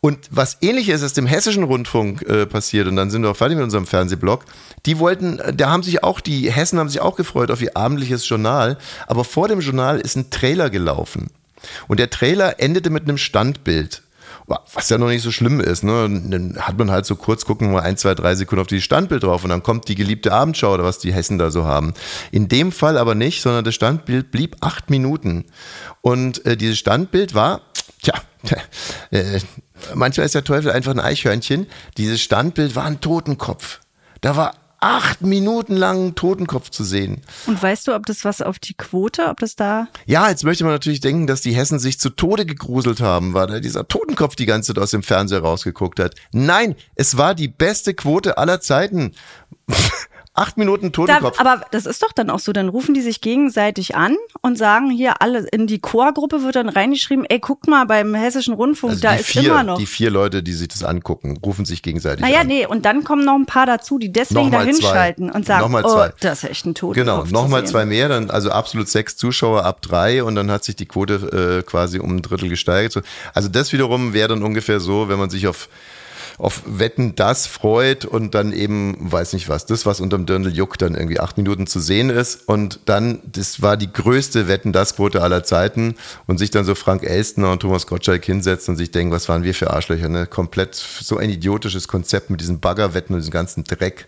Und 0.00 0.28
was 0.30 0.58
ähnliches 0.60 1.02
ist 1.02 1.18
im 1.18 1.26
hessischen 1.26 1.64
Rundfunk 1.64 2.22
äh, 2.22 2.46
passiert, 2.46 2.86
und 2.86 2.94
dann 2.94 3.10
sind 3.10 3.22
wir 3.22 3.30
auch 3.30 3.36
fertig 3.36 3.56
mit 3.56 3.64
unserem 3.64 3.86
Fernsehblog, 3.86 4.44
die 4.86 4.98
wollten, 4.98 5.40
äh, 5.40 5.52
da 5.52 5.70
haben 5.70 5.82
sich 5.82 6.04
auch, 6.04 6.20
die 6.20 6.52
Hessen 6.52 6.78
haben 6.78 6.88
sich 6.88 7.00
auch 7.00 7.16
gefreut 7.16 7.50
auf 7.50 7.60
ihr 7.60 7.76
abendliches 7.76 8.28
Journal, 8.28 8.78
aber 9.08 9.24
vor 9.24 9.48
dem 9.48 9.60
Journal 9.60 10.00
ist 10.00 10.16
ein 10.16 10.30
Trailer 10.30 10.70
gelaufen. 10.70 11.30
Und 11.88 11.98
der 11.98 12.10
Trailer 12.10 12.60
endete 12.60 12.90
mit 12.90 13.04
einem 13.04 13.18
Standbild. 13.18 14.02
Was 14.48 14.88
ja 14.88 14.96
noch 14.96 15.08
nicht 15.08 15.22
so 15.22 15.30
schlimm 15.30 15.60
ist, 15.60 15.84
ne? 15.84 16.08
Dann 16.08 16.56
hat 16.58 16.78
man 16.78 16.90
halt 16.90 17.04
so 17.04 17.16
kurz, 17.16 17.44
gucken 17.44 17.70
mal 17.70 17.82
ein, 17.82 17.98
zwei, 17.98 18.14
drei 18.14 18.34
Sekunden 18.34 18.62
auf 18.62 18.66
die 18.66 18.80
Standbild 18.80 19.22
drauf 19.22 19.44
und 19.44 19.50
dann 19.50 19.62
kommt 19.62 19.88
die 19.88 19.94
geliebte 19.94 20.32
Abendschau 20.32 20.72
oder 20.72 20.84
was 20.84 20.98
die 20.98 21.12
Hessen 21.12 21.36
da 21.38 21.50
so 21.50 21.64
haben. 21.64 21.92
In 22.30 22.48
dem 22.48 22.72
Fall 22.72 22.96
aber 22.96 23.14
nicht, 23.14 23.42
sondern 23.42 23.64
das 23.64 23.74
Standbild 23.74 24.30
blieb 24.30 24.56
acht 24.60 24.88
Minuten. 24.88 25.44
Und 26.00 26.46
äh, 26.46 26.56
dieses 26.56 26.78
Standbild 26.78 27.34
war, 27.34 27.60
tja, 28.02 28.14
äh, 29.10 29.40
manchmal 29.94 30.24
ist 30.24 30.34
der 30.34 30.44
Teufel 30.44 30.70
einfach 30.70 30.92
ein 30.92 31.00
Eichhörnchen. 31.00 31.66
Dieses 31.98 32.22
Standbild 32.22 32.74
war 32.74 32.84
ein 32.84 33.00
Totenkopf. 33.00 33.80
Da 34.22 34.36
war 34.36 34.54
acht 34.80 35.22
Minuten 35.22 35.76
lang 35.76 36.14
Totenkopf 36.14 36.70
zu 36.70 36.84
sehen. 36.84 37.20
Und 37.46 37.62
weißt 37.62 37.88
du, 37.88 37.94
ob 37.94 38.06
das 38.06 38.24
was 38.24 38.42
auf 38.42 38.58
die 38.58 38.74
Quote, 38.74 39.26
ob 39.26 39.40
das 39.40 39.56
da 39.56 39.88
Ja, 40.06 40.28
jetzt 40.28 40.44
möchte 40.44 40.64
man 40.64 40.72
natürlich 40.72 41.00
denken, 41.00 41.26
dass 41.26 41.40
die 41.40 41.52
Hessen 41.52 41.78
sich 41.78 41.98
zu 41.98 42.10
Tode 42.10 42.46
gegruselt 42.46 43.00
haben, 43.00 43.34
weil 43.34 43.46
da 43.46 43.60
dieser 43.60 43.88
Totenkopf 43.88 44.36
die 44.36 44.46
ganze 44.46 44.74
Zeit 44.74 44.82
aus 44.82 44.90
dem 44.92 45.02
Fernseher 45.02 45.40
rausgeguckt 45.40 46.00
hat. 46.00 46.14
Nein, 46.32 46.76
es 46.94 47.16
war 47.16 47.34
die 47.34 47.48
beste 47.48 47.94
Quote 47.94 48.38
aller 48.38 48.60
Zeiten. 48.60 49.12
Acht 50.38 50.56
Minuten 50.56 50.86
Da, 50.86 50.90
Totenkopf. 50.92 51.40
aber 51.40 51.62
das 51.70 51.86
ist 51.86 52.02
doch 52.02 52.12
dann 52.12 52.30
auch 52.30 52.38
so, 52.38 52.52
dann 52.52 52.68
rufen 52.68 52.94
die 52.94 53.00
sich 53.00 53.20
gegenseitig 53.20 53.96
an 53.96 54.16
und 54.40 54.56
sagen 54.56 54.90
hier 54.90 55.20
alle, 55.20 55.46
in 55.52 55.66
die 55.66 55.78
Chorgruppe 55.80 56.42
wird 56.42 56.56
dann 56.56 56.68
reingeschrieben, 56.68 57.24
ey, 57.24 57.38
guckt 57.38 57.66
mal 57.68 57.84
beim 57.86 58.14
Hessischen 58.14 58.54
Rundfunk, 58.54 58.92
also 58.92 59.02
da 59.02 59.14
ist 59.14 59.26
vier, 59.26 59.42
immer 59.50 59.62
noch. 59.62 59.78
die 59.78 59.86
vier 59.86 60.10
Leute, 60.10 60.42
die 60.42 60.52
sich 60.52 60.68
das 60.68 60.82
angucken, 60.84 61.38
rufen 61.44 61.64
sich 61.64 61.82
gegenseitig 61.82 62.20
Naja, 62.24 62.40
an. 62.40 62.46
nee, 62.46 62.66
und 62.66 62.84
dann 62.84 63.04
kommen 63.04 63.24
noch 63.24 63.34
ein 63.34 63.46
paar 63.46 63.66
dazu, 63.66 63.98
die 63.98 64.12
deswegen 64.12 64.50
da 64.50 64.62
hinschalten 64.62 65.30
und 65.30 65.44
sagen, 65.46 65.74
oh, 65.84 66.04
das 66.20 66.44
ist 66.44 66.50
echt 66.50 66.66
ein 66.66 66.74
Totenkopf 66.74 67.28
Genau, 67.28 67.40
nochmal 67.42 67.66
zwei 67.66 67.84
mehr, 67.84 68.08
dann 68.08 68.30
also 68.30 68.50
absolut 68.50 68.88
sechs 68.88 69.16
Zuschauer 69.16 69.64
ab 69.64 69.82
drei 69.82 70.22
und 70.22 70.34
dann 70.34 70.50
hat 70.50 70.64
sich 70.64 70.76
die 70.76 70.86
Quote 70.86 71.58
äh, 71.58 71.62
quasi 71.68 71.98
um 71.98 72.16
ein 72.16 72.22
Drittel 72.22 72.48
gesteigert. 72.48 72.92
So, 72.92 73.00
Also 73.34 73.48
das 73.48 73.72
wiederum 73.72 74.12
wäre 74.14 74.28
dann 74.28 74.42
ungefähr 74.42 74.80
so, 74.80 75.08
wenn 75.08 75.18
man 75.18 75.30
sich 75.30 75.46
auf 75.46 75.68
auf 76.38 76.62
Wetten 76.66 77.16
das 77.16 77.46
freut 77.46 78.04
und 78.04 78.34
dann 78.34 78.52
eben, 78.52 78.96
weiß 78.98 79.32
nicht 79.32 79.48
was, 79.48 79.66
das, 79.66 79.86
was 79.86 80.00
unterm 80.00 80.24
Dirndl 80.24 80.54
juckt, 80.54 80.80
dann 80.80 80.94
irgendwie 80.94 81.18
acht 81.18 81.36
Minuten 81.36 81.66
zu 81.66 81.80
sehen 81.80 82.10
ist 82.10 82.48
und 82.48 82.80
dann, 82.86 83.18
das 83.24 83.60
war 83.60 83.76
die 83.76 83.92
größte 83.92 84.46
Wetten 84.46 84.72
das 84.72 84.96
Quote 84.96 85.20
aller 85.20 85.42
Zeiten 85.42 85.96
und 86.26 86.38
sich 86.38 86.50
dann 86.50 86.64
so 86.64 86.76
Frank 86.76 87.02
Elstner 87.02 87.52
und 87.52 87.60
Thomas 87.60 87.86
Gottschalk 87.86 88.24
hinsetzen 88.24 88.72
und 88.72 88.78
sich 88.78 88.92
denken, 88.92 89.12
was 89.12 89.28
waren 89.28 89.42
wir 89.42 89.52
für 89.52 89.70
Arschlöcher, 89.70 90.08
ne? 90.08 90.26
Komplett 90.26 90.74
so 90.74 91.16
ein 91.16 91.28
idiotisches 91.28 91.88
Konzept 91.88 92.30
mit 92.30 92.40
diesen 92.40 92.60
Baggerwetten 92.60 93.14
und 93.14 93.20
diesem 93.20 93.32
ganzen 93.32 93.64
Dreck. 93.64 94.06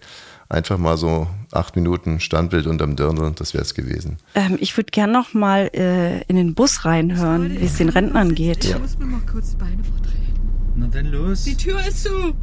Einfach 0.48 0.78
mal 0.78 0.96
so 0.96 1.28
acht 1.52 1.76
Minuten 1.76 2.18
Standbild 2.18 2.66
unterm 2.66 2.96
Dirndl, 2.96 3.32
das 3.36 3.54
wäre 3.54 3.62
es 3.62 3.74
gewesen. 3.74 4.18
Ähm, 4.34 4.56
ich 4.60 4.76
würde 4.76 4.90
gern 4.90 5.12
noch 5.12 5.32
mal 5.32 5.70
äh, 5.74 6.22
in 6.22 6.34
den 6.34 6.54
Bus 6.54 6.84
reinhören, 6.84 7.60
wie 7.60 7.66
es 7.66 7.76
den 7.76 7.88
Rentnern 7.88 8.34
geht. 8.34 8.64
Ich 8.64 8.78
muss 8.78 8.98
mir 8.98 9.06
mal 9.06 9.20
kurz 9.30 9.50
die 9.50 9.56
Beine 9.56 9.84
verdrehen. 9.84 10.29
Na 10.76 10.86
dann 10.86 11.06
los. 11.06 11.44
Die 11.44 11.56
Tür 11.56 11.80
ist 11.86 12.02
zu. 12.04 12.34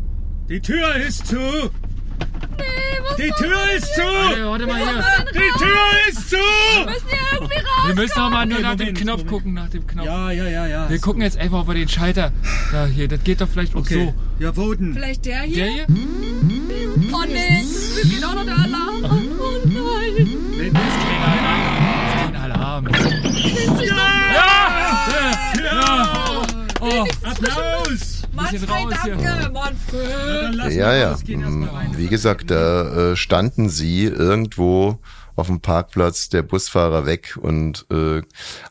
Die 0.50 0.60
Tür 0.60 0.96
ist 0.96 1.28
zu. 1.28 1.38
Die 3.18 3.32
Tür 3.32 3.58
ist 3.76 3.94
zu. 3.96 4.02
Warte, 4.02 4.46
warte 4.46 4.68
mal 4.68 4.78
hier. 4.78 5.04
Die 5.34 5.58
Tür 5.60 5.78
ist 6.10 6.30
zu. 6.30 6.36
Wir 6.36 6.86
müssen 6.86 7.08
hier 7.08 7.18
irgendwie 7.34 7.56
raus. 7.56 7.88
Wir 7.88 7.96
müssen 7.96 8.14
doch 8.16 8.30
mal 8.30 8.46
nur 8.46 8.58
Okay, 8.58 8.64
nach 8.64 8.76
dem 8.76 8.80
Moment, 8.80 8.98
Knopf 9.00 9.18
Moment. 9.18 9.30
gucken, 9.30 9.54
nach 9.54 9.70
dem 9.70 9.88
Knopf. 9.88 10.06
Ja, 10.06 10.32
ja, 10.32 10.44
ja, 10.48 10.68
ja. 10.68 10.90
Wir 10.90 11.00
gucken 11.00 11.22
jetzt 11.22 11.38
einfach 11.38 11.64
über 11.64 11.74
den 11.74 11.88
Schalter. 11.88 12.32
Da 12.72 12.86
hier, 12.86 13.08
das 13.08 13.24
geht 13.24 13.42
doch 13.42 13.48
vielleicht 13.50 13.76
auch 13.76 13.80
Okay. 13.80 14.14
Ja, 14.40 14.56
wo 14.56 14.74
denn? 14.74 14.94
Vielleicht 14.94 15.26
der 15.26 15.42
hier? 15.42 15.56
so. 15.56 15.62
Der 15.62 15.72
hier? 15.72 15.86
Oh 17.14 17.24
nee, 17.28 17.64
mir 17.96 18.10
geht 18.10 18.24
auch 18.26 18.36
noch 18.36 18.46
der 18.46 18.58
Alarm. 18.58 19.04
Oh 19.40 19.60
nein. 19.66 20.28
Nee, 20.58 20.72
Das 20.72 20.84
ist 20.84 21.00
kein 22.24 22.36
Alarm. 22.36 22.86
Das 22.86 23.00
ist 23.00 23.12
kein 23.12 23.16
Alarm. 23.16 23.86
Ja! 23.86 24.34
Ja! 24.34 25.64
Ja! 25.64 26.42
Oh, 26.82 27.06
Applaus. 27.24 28.17
Manfred, 28.52 28.70
raus 28.70 28.94
hier. 29.04 30.72
Ja, 30.72 30.96
ja. 30.96 31.16
Wie 31.96 32.08
gesagt, 32.08 32.52
da 32.52 33.12
äh, 33.12 33.16
standen 33.16 33.70
sie 33.70 34.06
irgendwo 34.06 35.00
auf 35.38 35.48
dem 35.48 35.62
Parkplatz, 35.62 36.30
der 36.30 36.42
Busfahrer 36.42 37.06
weg 37.06 37.38
und 37.40 37.86
äh, 37.92 38.22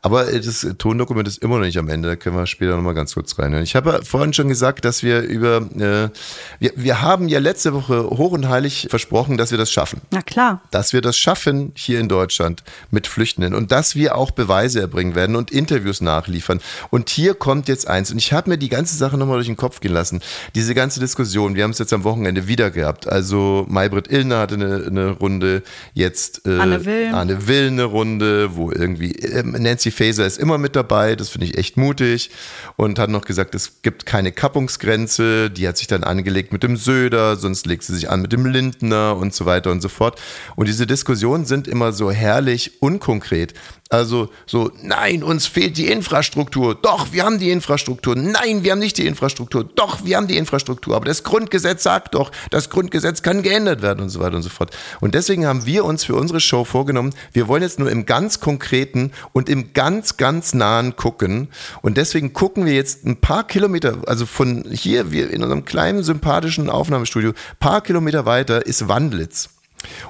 aber 0.03 0.25
das 0.25 0.67
Tondokument 0.79 1.29
ist 1.29 1.39
immer 1.39 1.59
noch 1.59 1.65
nicht 1.65 1.79
am 1.79 1.89
Ende, 1.89 2.09
da 2.09 2.17
können 2.17 2.37
wir 2.37 2.47
später 2.47 2.77
nochmal 2.77 2.95
ganz 2.95 3.15
kurz 3.15 3.39
reinhören. 3.39 3.65
Ich 3.65 3.77
habe 3.77 4.05
vorhin 4.05 4.33
schon 4.33 4.49
gesagt, 4.49 4.85
dass 4.85 5.03
wir 5.03 5.23
über 5.23 5.59
äh, 5.59 6.11
wir, 6.59 6.73
wir 6.75 7.03
haben 7.03 7.29
ja 7.29 7.39
letzte 7.39 7.73
Woche 7.73 8.11
hoch 8.11 8.33
und 8.33 8.49
heilig 8.49 8.89
versprochen, 8.91 9.37
dass 9.37 9.53
wir 9.53 9.59
das 9.59 9.71
schaffen. 9.71 10.01
Na 10.11 10.23
klar. 10.23 10.61
Dass 10.73 10.93
wir 10.93 11.01
das 11.01 11.17
schaffen 11.17 11.73
hier 11.77 12.01
in 12.01 12.09
Deutschland 12.09 12.65
mit 12.91 13.07
Flüchtenden 13.07 13.55
und 13.55 13.71
dass 13.71 13.95
wir 13.95 14.17
auch 14.17 14.33
Beweise 14.33 14.81
erbringen 14.81 15.15
werden 15.15 15.37
und 15.37 15.53
Interviews 15.53 16.01
nachliefern. 16.01 16.61
Und 16.91 17.11
hier 17.11 17.35
kommt 17.35 17.69
jetzt 17.69 17.87
eins. 17.87 18.11
Und 18.11 18.19
ich 18.19 18.33
habe 18.33 18.51
mir 18.51 18.59
die 18.59 18.69
ganze 18.69 18.97
Sache 18.97 19.17
nochmal 19.17 19.37
durch 19.37 19.47
den 19.47 19.57
Kopf 19.57 19.81
gehen 19.81 19.93
lassen. 19.93 20.21
Diese 20.55 20.75
ganze 20.75 20.99
Diskussion, 20.99 21.55
wir 21.55 21.63
haben 21.63 21.71
es 21.71 21.79
jetzt 21.79 21.93
am 21.93 22.03
Wochenende 22.03 22.49
wieder 22.49 22.71
gehabt. 22.71 23.09
Also 23.09 23.67
Maybrit 23.69 24.11
Illner 24.11 24.41
hatte 24.41 24.55
eine, 24.57 24.85
eine 24.87 25.11
Runde, 25.11 25.63
jetzt 25.95 26.47
äh, 26.47 26.56
Anne 26.61 26.85
Will. 26.85 27.09
Anne 27.13 27.47
Will 27.47 27.69
eine 27.69 27.85
Runde, 27.85 28.57
wo 28.57 28.71
irgendwie 28.71 29.13
ähm, 29.13 29.53
Nancy 29.53 29.91
Faeser 29.91 30.27
ist 30.27 30.39
immer 30.39 30.59
mit 30.59 30.77
dabei, 30.77 31.17
das 31.17 31.29
finde 31.29 31.47
ich 31.47 31.57
echt 31.59 31.77
mutig 31.77 32.31
und 32.77 32.99
hat 32.99 33.11
noch 33.11 33.25
gesagt, 33.25 33.55
es 33.55 33.83
gibt 33.83 34.07
keine 34.07 34.33
Kappungsgrenze, 34.33 35.51
die 35.51 35.67
hat 35.67 35.77
sich 35.77 35.87
dann 35.87 36.05
angelegt 36.05 36.53
mit 36.53 36.63
dem 36.63 36.77
Söder, 36.77 37.37
sonst 37.37 37.67
legt 37.67 37.83
sie 37.83 37.95
sich 37.95 38.11
an 38.11 38.23
mit 38.23 38.33
dem 38.33 38.47
Lindner 38.47 39.17
und 39.17 39.35
so 39.35 39.47
weiter 39.47 39.71
und 39.71 39.81
so 39.81 39.89
fort. 39.89 40.21
Und 40.55 40.69
diese 40.69 40.87
Diskussionen 40.87 41.45
sind 41.45 41.69
immer 41.69 41.93
so 41.93 42.11
herrlich 42.11 42.83
unkonkret. 42.83 43.55
Also 43.89 44.31
so, 44.47 44.73
nein, 44.83 45.23
uns 45.23 45.47
fehlt 45.47 45.77
die 45.77 45.87
Infrastruktur. 45.87 46.75
Doch, 46.75 47.13
wir 47.13 47.25
haben 47.25 47.39
die 47.39 47.51
Infrastruktur. 47.51 48.17
Nein, 48.17 48.65
wir 48.65 48.73
haben 48.73 48.81
nicht 48.81 48.99
die 48.99 49.07
Infrastruktur. 49.07 49.63
Doch, 49.63 50.05
wir 50.05 50.17
haben 50.17 50.27
die 50.27 50.37
Infrastruktur. 50.37 50.97
Aber 50.97 51.05
das 51.05 51.23
Grundgesetz 51.23 51.85
sagt 51.85 52.17
doch, 52.17 52.33
das 52.51 52.69
Grundgesetz 52.69 53.23
kann 53.23 53.43
geändert 53.43 53.83
werden 53.83 54.01
und 54.01 54.09
so 54.09 54.19
weiter 54.19 54.37
und 54.37 54.43
so 54.43 54.49
fort. 54.49 54.77
Und 55.01 55.15
deswegen 55.15 55.47
haben 55.47 55.67
wir 55.67 55.85
uns 55.85 56.03
für 56.03 56.17
unsere 56.17 56.41
Show 56.41 56.65
vorgenommen, 56.65 57.15
wir 57.33 57.47
wollen 57.47 57.63
jetzt 57.63 57.79
nur 57.79 57.89
im 57.89 58.07
ganz 58.07 58.41
konkreten 58.41 59.13
und 59.33 59.49
im 59.49 59.73
ganz, 59.73 60.17
ganz 60.17 60.53
nahen 60.53 60.97
gucken. 60.97 61.49
Und 61.81 61.97
deswegen 61.97 62.33
gucken 62.33 62.67
wir 62.67 62.75
jetzt 62.75 63.05
ein 63.05 63.21
paar 63.21 63.47
Kilometer, 63.47 63.99
also 64.07 64.27
von 64.27 64.65
hier, 64.69 65.13
wir 65.13 65.31
in 65.31 65.45
unserem 65.45 65.65
kleinen, 65.65 66.03
sympathischen 66.03 66.71
Aufnahmestudio, 66.71 67.35
paar 67.61 67.83
Kilometer 67.83 68.27
weiter 68.27 68.67
ist 68.67 68.89
Wandlitz. 68.89 69.51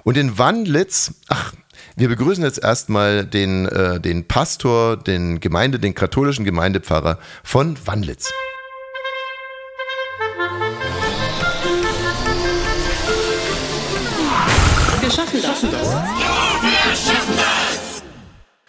Und 0.05 0.17
in 0.17 0.39
Wandlitz, 0.39 1.12
ach, 1.29 1.53
wir 1.98 2.09
begrüßen 2.09 2.44
jetzt 2.44 2.62
erstmal 2.62 3.24
den, 3.24 3.66
äh, 3.66 3.98
den 3.98 4.28
Pastor, 4.28 4.98
den 4.98 5.40
Gemeinde, 5.40 5.78
den 5.78 5.94
katholischen 5.94 6.44
Gemeindepfarrer 6.44 7.18
von 7.42 7.78
Wandlitz. 7.87 8.30
Wir 15.00 15.11
schaffen 15.11 15.40
das. 15.42 15.64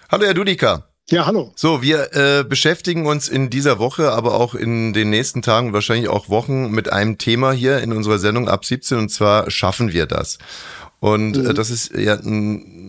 Hallo, 0.09 0.25
Herr 0.25 0.33
Dudika. 0.33 0.85
Ja, 1.09 1.25
hallo. 1.25 1.51
So, 1.55 1.81
wir 1.81 2.13
äh, 2.13 2.45
beschäftigen 2.45 3.07
uns 3.07 3.27
in 3.27 3.49
dieser 3.49 3.79
Woche, 3.79 4.11
aber 4.11 4.35
auch 4.35 4.55
in 4.55 4.93
den 4.93 5.09
nächsten 5.09 5.41
Tagen, 5.41 5.73
wahrscheinlich 5.73 6.09
auch 6.09 6.29
Wochen, 6.29 6.71
mit 6.71 6.91
einem 6.91 7.17
Thema 7.17 7.51
hier 7.51 7.79
in 7.79 7.91
unserer 7.91 8.19
Sendung 8.19 8.47
ab 8.47 8.63
17 8.63 8.97
und 8.97 9.09
zwar 9.09 9.49
schaffen 9.51 9.91
wir 9.91 10.05
das. 10.05 10.37
Und 10.99 11.37
äh, 11.37 11.53
das 11.53 11.69
ist 11.69 11.91
ja 11.95 12.15
ein, 12.15 12.86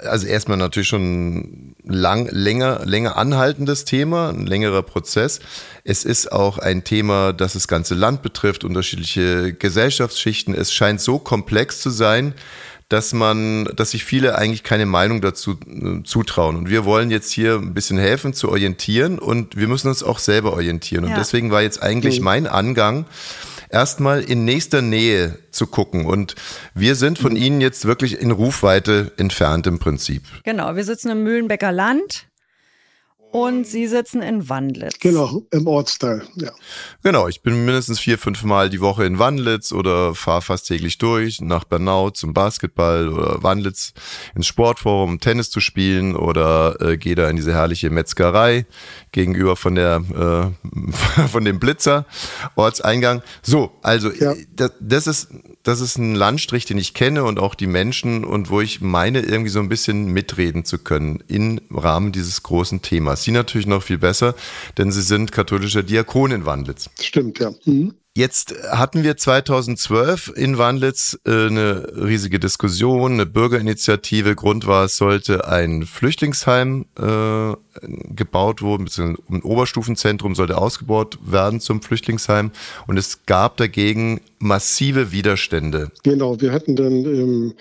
also 0.00 0.26
erstmal 0.26 0.56
natürlich 0.58 0.88
schon 0.88 1.74
lang, 1.84 2.28
länger, 2.30 2.80
länger 2.84 3.16
anhaltendes 3.16 3.84
Thema, 3.84 4.30
ein 4.30 4.46
längerer 4.46 4.82
Prozess. 4.82 5.40
Es 5.84 6.04
ist 6.04 6.32
auch 6.32 6.58
ein 6.58 6.84
Thema, 6.84 7.32
das 7.32 7.52
das 7.54 7.68
ganze 7.68 7.94
Land 7.94 8.22
betrifft, 8.22 8.64
unterschiedliche 8.64 9.52
Gesellschaftsschichten. 9.52 10.54
Es 10.54 10.72
scheint 10.72 11.00
so 11.00 11.18
komplex 11.18 11.80
zu 11.80 11.90
sein, 11.90 12.34
dass 12.88 13.12
man, 13.12 13.66
dass 13.76 13.92
sich 13.92 14.04
viele 14.04 14.36
eigentlich 14.36 14.64
keine 14.64 14.84
Meinung 14.84 15.20
dazu 15.20 15.52
äh, 15.52 16.02
zutrauen. 16.02 16.56
Und 16.56 16.68
wir 16.70 16.84
wollen 16.84 17.12
jetzt 17.12 17.30
hier 17.30 17.54
ein 17.54 17.72
bisschen 17.72 17.98
helfen 17.98 18.34
zu 18.34 18.48
orientieren 18.48 19.20
und 19.20 19.56
wir 19.56 19.68
müssen 19.68 19.86
uns 19.88 20.02
auch 20.02 20.18
selber 20.18 20.52
orientieren. 20.52 21.04
Und 21.04 21.10
Ja. 21.10 21.16
deswegen 21.16 21.52
war 21.52 21.62
jetzt 21.62 21.80
eigentlich 21.82 22.20
mein 22.20 22.48
Angang, 22.48 23.06
erstmal 23.70 24.22
in 24.22 24.44
nächster 24.44 24.82
Nähe 24.82 25.38
zu 25.50 25.66
gucken. 25.66 26.06
Und 26.06 26.34
wir 26.74 26.94
sind 26.94 27.18
von 27.18 27.36
Ihnen 27.36 27.60
jetzt 27.60 27.84
wirklich 27.84 28.20
in 28.20 28.30
Rufweite 28.30 29.12
entfernt 29.16 29.66
im 29.66 29.78
Prinzip. 29.78 30.22
Genau, 30.44 30.76
wir 30.76 30.84
sitzen 30.84 31.10
im 31.10 31.22
Mühlenbecker 31.22 31.72
Land 31.72 32.26
und 33.32 33.66
Sie 33.66 33.86
sitzen 33.86 34.22
in 34.22 34.48
Wandlitz. 34.48 34.98
Genau, 35.00 35.42
im 35.50 35.66
Ortsteil, 35.66 36.22
ja. 36.36 36.50
Genau, 37.02 37.28
ich 37.28 37.42
bin 37.42 37.64
mindestens 37.64 38.00
vier, 38.00 38.18
fünf 38.18 38.42
Mal 38.44 38.70
die 38.70 38.80
Woche 38.80 39.04
in 39.04 39.18
Wandlitz 39.18 39.72
oder 39.72 40.14
fahre 40.14 40.42
fast 40.42 40.66
täglich 40.68 40.98
durch 40.98 41.40
nach 41.40 41.64
Bernau 41.64 42.10
zum 42.10 42.34
Basketball 42.34 43.08
oder 43.08 43.42
Wandlitz 43.42 43.92
ins 44.34 44.46
Sportforum, 44.46 45.10
um 45.10 45.20
Tennis 45.20 45.50
zu 45.50 45.60
spielen 45.60 46.16
oder 46.16 46.80
äh, 46.80 46.96
gehe 46.96 47.14
da 47.14 47.28
in 47.30 47.36
diese 47.36 47.52
herrliche 47.52 47.90
Metzgerei 47.90 48.66
gegenüber 49.12 49.56
von 49.56 49.74
der 49.74 50.52
äh, 50.64 51.28
von 51.28 51.44
dem 51.44 51.58
Blitzer 51.60 52.06
Ortseingang. 52.56 53.22
So, 53.42 53.70
also 53.82 54.10
Ja. 54.10 54.34
das, 54.54 54.72
das 54.80 55.06
ist 55.06 55.28
das 55.62 55.80
ist 55.80 55.98
ein 55.98 56.14
Landstrich, 56.14 56.64
den 56.64 56.78
ich 56.78 56.94
kenne 56.94 57.24
und 57.24 57.38
auch 57.38 57.54
die 57.54 57.66
Menschen 57.66 58.24
und 58.24 58.48
wo 58.50 58.60
ich 58.60 58.80
meine 58.80 59.20
irgendwie 59.20 59.50
so 59.50 59.60
ein 59.60 59.68
bisschen 59.68 60.06
mitreden 60.06 60.64
zu 60.64 60.78
können 60.78 61.22
im 61.28 61.60
Rahmen 61.70 62.12
dieses 62.12 62.42
großen 62.42 62.80
Themas. 62.80 63.19
Sie 63.20 63.30
natürlich 63.30 63.66
noch 63.66 63.82
viel 63.82 63.98
besser, 63.98 64.34
denn 64.78 64.92
Sie 64.92 65.02
sind 65.02 65.32
katholischer 65.32 65.82
Diakon 65.82 66.30
in 66.32 66.46
Wandlitz. 66.46 66.90
Stimmt, 67.00 67.38
ja. 67.38 67.52
Mhm. 67.64 67.94
Jetzt 68.16 68.54
hatten 68.68 69.04
wir 69.04 69.16
2012 69.16 70.32
in 70.34 70.58
Wandlitz 70.58 71.16
äh, 71.24 71.46
eine 71.46 71.92
riesige 71.94 72.40
Diskussion, 72.40 73.12
eine 73.12 73.24
Bürgerinitiative. 73.24 74.34
Grund 74.34 74.66
war, 74.66 74.86
es 74.86 74.96
sollte 74.96 75.46
ein 75.46 75.86
Flüchtlingsheim 75.86 76.86
äh, 76.98 77.54
gebaut 78.12 78.62
werden, 78.62 78.86
beziehungsweise 78.86 79.22
ein 79.30 79.42
Oberstufenzentrum 79.42 80.34
sollte 80.34 80.58
ausgebaut 80.58 81.18
werden 81.24 81.60
zum 81.60 81.82
Flüchtlingsheim. 81.82 82.50
Und 82.88 82.98
es 82.98 83.26
gab 83.26 83.56
dagegen 83.58 84.20
massive 84.40 85.12
Widerstände. 85.12 85.92
Genau, 86.02 86.40
wir 86.40 86.50
hatten 86.50 86.74
dann 86.74 87.04
im, 87.04 87.54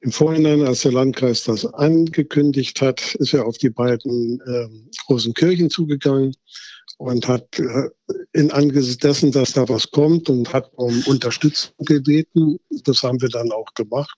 im 0.00 0.12
Vorhinein, 0.12 0.62
als 0.62 0.82
der 0.82 0.92
Landkreis 0.92 1.44
das 1.44 1.64
angekündigt 1.66 2.80
hat, 2.80 3.14
ist 3.16 3.34
er 3.34 3.46
auf 3.46 3.58
die 3.58 3.70
beiden 3.70 4.40
ähm, 4.46 4.90
großen 5.06 5.34
Kirchen 5.34 5.70
zugegangen 5.70 6.34
und 6.98 7.28
hat 7.28 7.58
äh, 7.58 7.90
in 8.32 8.50
Angesicht 8.50 9.02
dessen, 9.02 9.32
dass 9.32 9.52
da 9.52 9.68
was 9.68 9.90
kommt 9.90 10.28
und 10.28 10.52
hat 10.52 10.70
um 10.76 11.02
Unterstützung 11.06 11.74
gebeten. 11.78 12.58
Das 12.84 13.02
haben 13.02 13.20
wir 13.20 13.28
dann 13.28 13.52
auch 13.52 13.72
gemacht. 13.74 14.16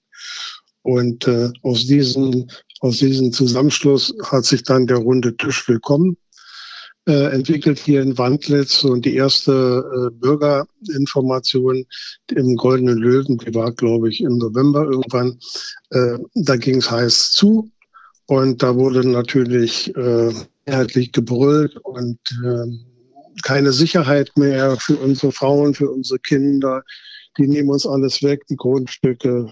Und 0.82 1.26
äh, 1.26 1.50
aus 1.62 1.86
diesem 1.86 2.48
aus 2.80 2.98
diesem 2.98 3.32
Zusammenschluss 3.32 4.14
hat 4.22 4.44
sich 4.44 4.62
dann 4.62 4.86
der 4.86 4.98
runde 4.98 5.36
Tisch 5.36 5.66
willkommen 5.68 6.16
äh, 7.08 7.32
entwickelt 7.32 7.78
hier 7.78 8.02
in 8.02 8.18
Wandlitz. 8.18 8.84
Und 8.84 9.04
die 9.04 9.16
erste 9.16 9.50
äh, 9.52 10.14
Bürgerinformation 10.14 11.86
im 12.30 12.56
Goldenen 12.56 12.98
Löwen, 12.98 13.38
die 13.38 13.54
war, 13.54 13.72
glaube 13.72 14.10
ich, 14.10 14.20
im 14.20 14.36
November 14.36 14.84
irgendwann, 14.84 15.38
äh, 15.90 16.18
da 16.34 16.56
ging 16.56 16.76
es 16.76 16.90
heiß 16.90 17.30
zu. 17.30 17.70
Und 18.26 18.62
da 18.62 18.76
wurde 18.76 19.08
natürlich 19.08 19.96
äh, 19.96 20.32
mehrheitlich 20.66 21.12
gebrüllt 21.12 21.78
und 21.78 22.18
äh, 22.44 22.66
keine 23.42 23.72
Sicherheit 23.72 24.30
mehr 24.36 24.76
für 24.76 24.96
unsere 24.96 25.32
Frauen, 25.32 25.72
für 25.72 25.90
unsere 25.90 26.18
Kinder. 26.18 26.82
Die 27.38 27.48
nehmen 27.48 27.70
uns 27.70 27.86
alles 27.86 28.22
weg, 28.22 28.46
die 28.50 28.56
Grundstücke 28.56 29.50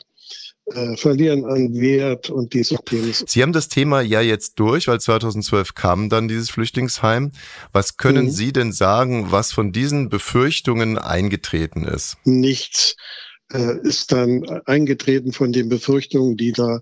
äh, 0.73 0.97
verlieren 0.97 1.45
an 1.45 1.75
Wert 1.75 2.29
und 2.31 2.53
diese 2.55 2.77
Themen. 2.85 3.13
Sie 3.15 3.43
haben 3.43 3.53
das 3.53 3.69
Thema 3.69 4.01
ja 4.01 4.21
jetzt 4.21 4.55
durch, 4.59 4.89
weil 4.89 5.01
2012 5.01 5.75
kam 5.75 6.09
dann 6.09 6.29
dieses 6.29 6.51
Flüchtlingsheim. 6.51 7.33
Was 7.73 7.97
können 7.97 8.27
Mhm. 8.27 8.31
Sie 8.31 8.53
denn 8.53 8.73
sagen, 8.73 9.31
was 9.31 9.53
von 9.53 9.73
diesen 9.73 10.09
Befürchtungen 10.09 10.99
eingetreten 10.99 11.85
ist? 11.85 12.17
nichts 12.25 12.97
äh, 13.53 13.79
ist 13.83 14.11
dann 14.13 14.45
eingetreten 14.67 15.33
von 15.33 15.53
den 15.53 15.69
Befürchtungen, 15.69 16.37
die 16.37 16.51
da 16.53 16.81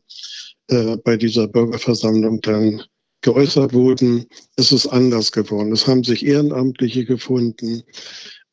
äh, 0.69 0.97
bei 0.97 1.17
dieser 1.19 1.47
Bürgerversammlung 1.47 2.41
dann 2.41 2.83
geäußert 3.21 3.75
wurden. 3.75 4.27
Es 4.57 4.73
ist 4.73 4.87
anders 4.87 5.31
geworden. 5.33 5.73
Es 5.73 5.87
haben 5.87 6.05
sich 6.05 6.25
Ehrenamtliche 6.25 7.05
gefunden. 7.05 7.83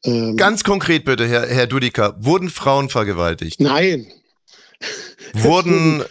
Ähm, 0.03 0.35
Ganz 0.35 0.63
konkret 0.65 1.05
bitte, 1.05 1.25
Herr, 1.27 1.47
Herr 1.47 1.67
Dudika, 1.67 2.15
wurden 2.19 2.49
Frauen 2.49 2.89
vergewaltigt? 2.89 3.59
nein, 3.61 4.07
Wurden 5.33 6.03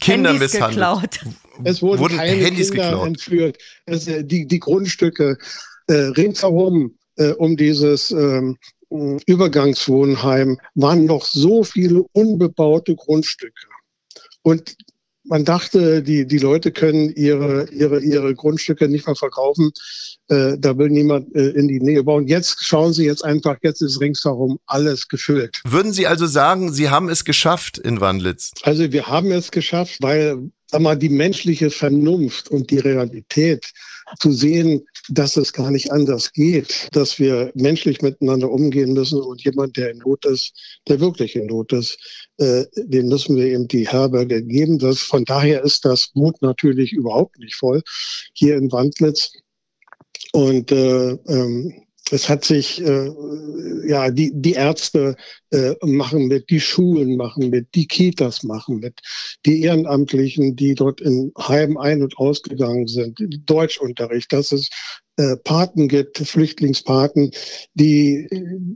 Kinder 0.00 0.30
Handys 0.32 0.52
misshandelt? 0.52 1.20
geklaut. 1.20 1.20
es 1.64 1.82
wurden, 1.82 2.00
Wurden 2.00 2.16
keine 2.16 2.44
Handys 2.44 2.70
Kinder 2.70 2.90
geklaut? 2.90 3.06
entführt. 3.06 3.58
Es, 3.86 4.06
äh, 4.06 4.24
die, 4.24 4.46
die 4.46 4.58
Grundstücke 4.60 5.38
äh, 5.86 5.92
ringsherum 5.92 6.96
äh, 7.16 7.32
um 7.32 7.56
dieses 7.56 8.10
ähm, 8.10 8.58
Übergangswohnheim 8.90 10.58
waren 10.74 11.04
noch 11.04 11.26
so 11.26 11.62
viele 11.62 12.04
unbebaute 12.12 12.96
Grundstücke. 12.96 13.66
Und 14.42 14.76
man 15.28 15.44
dachte, 15.44 16.02
die, 16.02 16.26
die 16.26 16.38
Leute 16.38 16.72
können 16.72 17.10
ihre, 17.14 17.68
ihre, 17.70 18.00
ihre 18.00 18.34
Grundstücke 18.34 18.88
nicht 18.88 19.06
mehr 19.06 19.16
verkaufen. 19.16 19.72
Äh, 20.28 20.56
da 20.58 20.76
will 20.76 20.88
niemand 20.88 21.34
äh, 21.34 21.50
in 21.50 21.68
die 21.68 21.80
Nähe 21.80 22.02
bauen. 22.04 22.26
Jetzt 22.26 22.64
schauen 22.64 22.92
Sie 22.92 23.04
jetzt 23.04 23.24
einfach, 23.24 23.56
jetzt 23.62 23.80
ist 23.82 24.00
ringsherum 24.00 24.58
alles 24.66 25.08
gefüllt. 25.08 25.60
Würden 25.66 25.92
Sie 25.92 26.06
also 26.06 26.26
sagen, 26.26 26.72
Sie 26.72 26.90
haben 26.90 27.08
es 27.08 27.24
geschafft 27.24 27.78
in 27.78 28.00
Wandlitz? 28.00 28.52
Also 28.62 28.90
wir 28.92 29.06
haben 29.06 29.30
es 29.30 29.50
geschafft, 29.50 29.98
weil 30.00 30.50
sag 30.70 30.82
mal, 30.82 30.96
die 30.96 31.08
menschliche 31.08 31.70
Vernunft 31.70 32.50
und 32.50 32.70
die 32.70 32.78
Realität 32.78 33.72
zu 34.18 34.32
sehen, 34.32 34.86
dass 35.08 35.36
es 35.36 35.52
gar 35.52 35.70
nicht 35.70 35.92
anders 35.92 36.32
geht, 36.32 36.88
dass 36.92 37.18
wir 37.18 37.50
menschlich 37.54 38.02
miteinander 38.02 38.50
umgehen 38.50 38.92
müssen 38.92 39.20
und 39.20 39.42
jemand, 39.44 39.76
der 39.76 39.90
in 39.90 39.98
Not 39.98 40.24
ist, 40.26 40.80
der 40.88 41.00
wirklich 41.00 41.36
in 41.36 41.46
Not 41.46 41.72
ist, 41.72 41.98
äh, 42.38 42.64
dem 42.76 43.08
müssen 43.08 43.36
wir 43.36 43.46
eben 43.46 43.68
die 43.68 43.88
Herberge 43.88 44.42
geben. 44.42 44.78
Das, 44.78 44.98
von 44.98 45.24
daher 45.24 45.62
ist 45.62 45.84
das 45.84 46.08
Boot 46.08 46.40
natürlich 46.42 46.92
überhaupt 46.92 47.38
nicht 47.38 47.54
voll 47.54 47.82
hier 48.34 48.56
in 48.56 48.70
Wandlitz. 48.70 49.32
Und 50.32 50.70
äh, 50.72 51.12
ähm, 51.12 51.87
es 52.12 52.28
hat 52.28 52.44
sich, 52.44 52.82
äh, 52.84 53.10
ja, 53.86 54.10
die, 54.10 54.32
die 54.34 54.52
Ärzte 54.52 55.16
äh, 55.50 55.74
machen 55.82 56.28
mit, 56.28 56.50
die 56.50 56.60
Schulen 56.60 57.16
machen 57.16 57.50
mit, 57.50 57.74
die 57.74 57.86
Kitas 57.86 58.42
machen 58.42 58.80
mit, 58.80 59.00
die 59.46 59.62
Ehrenamtlichen, 59.62 60.56
die 60.56 60.74
dort 60.74 61.00
in 61.00 61.32
Heimen 61.38 61.78
ein- 61.78 62.02
und 62.02 62.16
ausgegangen 62.18 62.86
sind, 62.86 63.18
Deutschunterricht, 63.46 64.32
dass 64.32 64.52
es 64.52 64.68
äh, 65.18 65.36
Paten 65.36 65.88
gibt, 65.88 66.18
Flüchtlingspaten, 66.18 67.32
die, 67.74 68.28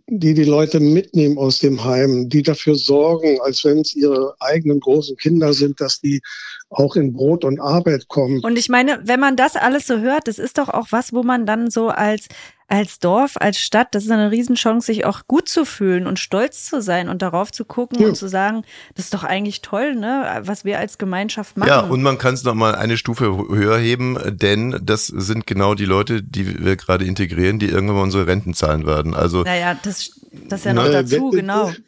die 0.09 0.35
die 0.35 0.45
Leute 0.45 0.81
mitnehmen 0.81 1.39
aus 1.39 1.61
dem 1.61 1.85
Heim, 1.85 2.29
die 2.29 2.43
dafür 2.43 2.75
sorgen, 2.75 3.39
als 3.43 3.63
wenn 3.65 3.79
es 3.79 3.95
ihre 3.95 4.35
eigenen 4.41 4.81
großen 4.81 5.17
Kinder 5.17 5.53
sind, 5.53 5.81
dass 5.81 6.01
die 6.01 6.21
auch 6.69 6.97
in 6.97 7.13
Brot 7.13 7.45
und 7.45 7.61
Arbeit 7.61 8.09
kommen. 8.09 8.41
Und 8.41 8.59
ich 8.59 8.69
meine, 8.69 8.99
wenn 9.05 9.21
man 9.21 9.37
das 9.37 9.55
alles 9.55 9.87
so 9.87 9.99
hört, 9.99 10.27
das 10.27 10.41
ist 10.41 10.59
doch 10.59 10.69
auch 10.69 10.89
was, 10.91 11.13
wo 11.13 11.23
man 11.23 11.47
dann 11.47 11.71
so 11.71 11.89
als 11.89 12.27
als 12.73 12.99
Dorf, 13.01 13.33
als 13.39 13.59
Stadt, 13.61 13.89
das 13.95 14.05
ist 14.05 14.11
eine 14.11 14.31
Riesenchance, 14.31 14.87
sich 14.87 15.05
auch 15.05 15.27
gut 15.29 15.47
zu 15.49 15.67
fühlen 15.67 16.07
und 16.07 16.19
stolz 16.19 16.65
zu 16.65 16.81
sein 16.81 17.11
und 17.11 17.21
darauf 17.21 17.53
zu 17.53 17.67
gucken 17.67 18.01
Ja. 18.01 18.09
und 18.09 18.15
zu 18.17 18.29
sagen, 18.29 18.65
das 18.95 19.07
ist 19.07 19.15
doch 19.15 19.25
eigentlich 19.25 19.61
toll, 19.61 19.95
ne, 19.95 20.41
was 20.45 20.65
wir 20.65 20.79
als 20.79 20.97
Gemeinschaft 20.97 21.59
machen. 21.59 21.69
Ja, 21.69 21.81
und 21.81 22.03
man 22.03 22.17
kann 22.17 22.33
es 22.33 22.45
noch 22.45 22.55
mal 22.55 22.75
eine 22.75 22.97
Stufe 22.97 23.27
höher 23.51 23.77
heben, 23.79 24.17
denn 24.39 24.81
das 24.83 25.07
sind 25.07 25.47
genau 25.47 25.75
die 25.75 25.85
Leute, 25.85 26.23
die 26.23 26.65
wir 26.65 26.77
gerade 26.77 27.05
integrieren, 27.05 27.59
die 27.59 27.67
irgendwann 27.67 27.97
mal 27.97 28.03
unsere 28.03 28.27
Renten 28.27 28.55
zahlen 28.55 28.87
werden. 28.87 29.13
Also 29.15 29.43
naja, 29.43 29.77
das, 29.83 30.13
das 30.49 30.61
ist 30.61 30.65
ja 30.65 30.73
noch 30.73 30.87
Äh, 30.87 30.93
dazu, 30.93 31.29
genau. 31.31 31.73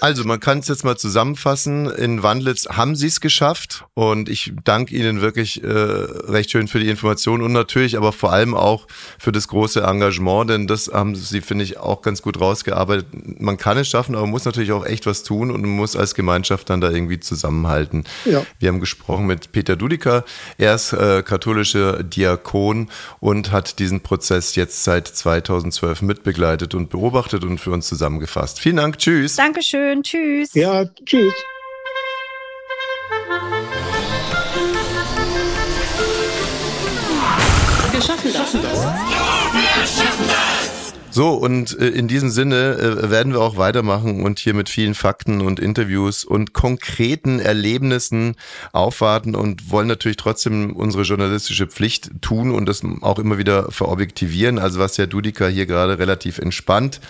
Also, 0.00 0.22
man 0.22 0.38
kann 0.38 0.60
es 0.60 0.68
jetzt 0.68 0.84
mal 0.84 0.96
zusammenfassen. 0.96 1.90
In 1.90 2.22
Wandlitz 2.22 2.68
haben 2.68 2.94
sie 2.94 3.08
es 3.08 3.20
geschafft 3.20 3.84
und 3.94 4.28
ich 4.28 4.52
danke 4.62 4.94
Ihnen 4.94 5.20
wirklich 5.20 5.64
äh, 5.64 5.66
recht 5.68 6.52
schön 6.52 6.68
für 6.68 6.78
die 6.78 6.88
Information 6.88 7.42
und 7.42 7.50
natürlich 7.52 7.96
aber 7.96 8.12
vor 8.12 8.32
allem 8.32 8.54
auch 8.54 8.86
für 9.18 9.32
das 9.32 9.48
große 9.48 9.80
Engagement, 9.82 10.27
denn 10.44 10.66
das 10.66 10.88
haben 10.92 11.14
Sie, 11.14 11.40
finde 11.40 11.64
ich, 11.64 11.78
auch 11.78 12.02
ganz 12.02 12.22
gut 12.22 12.40
rausgearbeitet. 12.40 13.06
Man 13.40 13.56
kann 13.56 13.78
es 13.78 13.88
schaffen, 13.88 14.14
aber 14.14 14.22
man 14.22 14.30
muss 14.30 14.44
natürlich 14.44 14.72
auch 14.72 14.84
echt 14.84 15.06
was 15.06 15.22
tun 15.22 15.50
und 15.50 15.62
man 15.62 15.70
muss 15.70 15.96
als 15.96 16.14
Gemeinschaft 16.14 16.68
dann 16.70 16.80
da 16.80 16.90
irgendwie 16.90 17.18
zusammenhalten. 17.18 18.04
Ja. 18.24 18.44
Wir 18.58 18.68
haben 18.68 18.80
gesprochen 18.80 19.26
mit 19.26 19.52
Peter 19.52 19.76
Dudiker. 19.76 20.24
Er 20.58 20.74
ist 20.74 20.92
äh, 20.92 21.22
katholischer 21.22 22.02
Diakon 22.02 22.90
und 23.20 23.52
hat 23.52 23.78
diesen 23.78 24.00
Prozess 24.00 24.54
jetzt 24.54 24.84
seit 24.84 25.08
2012 25.08 26.02
mitbegleitet 26.02 26.74
und 26.74 26.90
beobachtet 26.90 27.44
und 27.44 27.58
für 27.58 27.70
uns 27.70 27.88
zusammengefasst. 27.88 28.60
Vielen 28.60 28.76
Dank. 28.76 28.98
Tschüss. 28.98 29.36
Dankeschön, 29.36 30.02
tschüss. 30.02 30.54
Ja, 30.54 30.84
tschüss. 31.06 31.32
Wir 37.98 38.32
schaffen 38.32 38.62
das. 38.62 39.37
So, 41.18 41.32
und 41.32 41.76
äh, 41.80 41.88
in 41.88 42.06
diesem 42.06 42.30
Sinne 42.30 42.78
äh, 42.78 43.10
werden 43.10 43.32
wir 43.32 43.40
auch 43.40 43.56
weitermachen 43.56 44.22
und 44.22 44.38
hier 44.38 44.54
mit 44.54 44.68
vielen 44.68 44.94
Fakten 44.94 45.40
und 45.40 45.58
Interviews 45.58 46.22
und 46.22 46.52
konkreten 46.52 47.40
Erlebnissen 47.40 48.36
aufwarten 48.72 49.34
und 49.34 49.68
wollen 49.70 49.88
natürlich 49.88 50.16
trotzdem 50.16 50.76
unsere 50.76 51.02
journalistische 51.02 51.66
Pflicht 51.66 52.10
tun 52.20 52.52
und 52.52 52.66
das 52.66 52.82
auch 53.00 53.18
immer 53.18 53.36
wieder 53.36 53.72
verobjektivieren. 53.72 54.60
Also 54.60 54.78
was 54.78 54.96
Herr 54.96 55.08
Dudika 55.08 55.48
hier 55.48 55.66
gerade 55.66 55.98
relativ 55.98 56.38
entspannt 56.38 57.00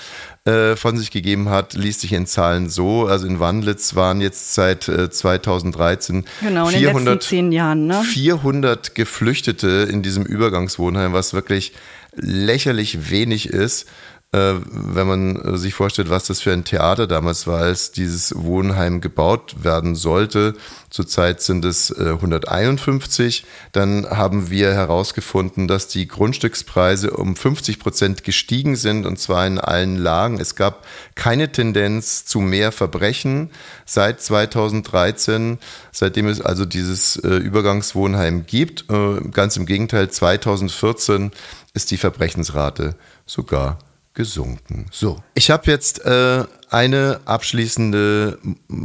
äh, 0.46 0.74
von 0.74 0.96
sich 0.96 1.11
gegeben 1.11 1.50
hat, 1.50 1.74
liest 1.74 2.00
sich 2.00 2.14
in 2.14 2.26
Zahlen 2.26 2.70
so. 2.70 3.07
Also 3.07 3.26
in 3.26 3.40
Wandlitz 3.40 3.94
waren 3.94 4.22
jetzt 4.22 4.54
seit 4.54 4.88
äh, 4.88 5.11
2013 5.11 6.24
Genau, 6.40 6.68
in 6.68 6.72
den 6.72 6.81
400 6.81 7.14
letzten 7.14 7.28
zehn 7.28 7.52
Jahren, 7.52 7.87
ne? 7.87 8.02
400 8.02 8.94
Geflüchtete 8.94 9.88
in 9.90 10.02
diesem 10.02 10.24
Übergangswohnheim, 10.24 11.12
was 11.12 11.35
wirklich 11.35 11.72
lächerlich 12.20 13.11
wenig 13.11 13.48
ist, 13.48 13.87
äh, 14.31 14.57
wenn 14.70 15.07
man 15.07 15.37
äh, 15.37 15.57
sich 15.57 15.72
vorstellt, 15.72 16.11
was 16.11 16.26
das 16.26 16.42
für 16.42 16.52
ein 16.52 16.64
Theater 16.64 17.07
damals 17.07 17.46
war, 17.46 17.61
als 17.61 17.92
dieses 17.92 18.35
Wohnheim 18.37 19.00
gebaut 19.00 19.64
werden 19.64 19.94
sollte. 19.94 20.54
Zurzeit 20.90 21.40
sind 21.40 21.64
es 21.64 21.90
äh, 21.90 22.11
151. 22.11 23.46
Dann 23.72 24.07
haben 24.11 24.50
wir 24.50 24.74
herausgefunden, 24.74 25.66
dass 25.66 25.88
die 25.88 26.07
Grundstückspreise 26.07 27.12
um 27.12 27.37
50 27.37 27.78
Prozent 27.78 28.22
gestiegen 28.22 28.76
sind 28.76 29.07
und 29.07 29.18
zwar 29.18 29.46
in 29.46 29.59
allen 29.59 29.96
Lagen. 29.96 30.38
Es 30.40 30.57
gab 30.57 30.87
keine 31.14 31.50
Tendenz 31.50 32.26
zu 32.26 32.40
mehr 32.40 32.70
Verbrechen 32.70 33.48
seit 33.87 34.20
2013, 34.20 35.57
seitdem 35.90 36.26
es 36.28 36.42
also 36.42 36.66
dieses 36.66 37.16
äh, 37.16 37.28
Übergangswohnheim 37.28 38.44
gibt. 38.44 38.90
Äh, 38.90 39.22
ganz 39.31 39.57
im 39.57 39.64
Gegenteil, 39.64 40.11
2014 40.11 41.31
ist 41.79 41.93
die 41.93 41.97
Verbrechensrate 41.97 42.97
sogar 43.25 43.79
gesunken. 44.14 44.87
So, 44.91 45.23
ich 45.35 45.49
habe 45.49 45.71
jetzt 45.71 46.05
äh, 46.05 46.43
eine 46.71 47.21
abschließende 47.25 48.37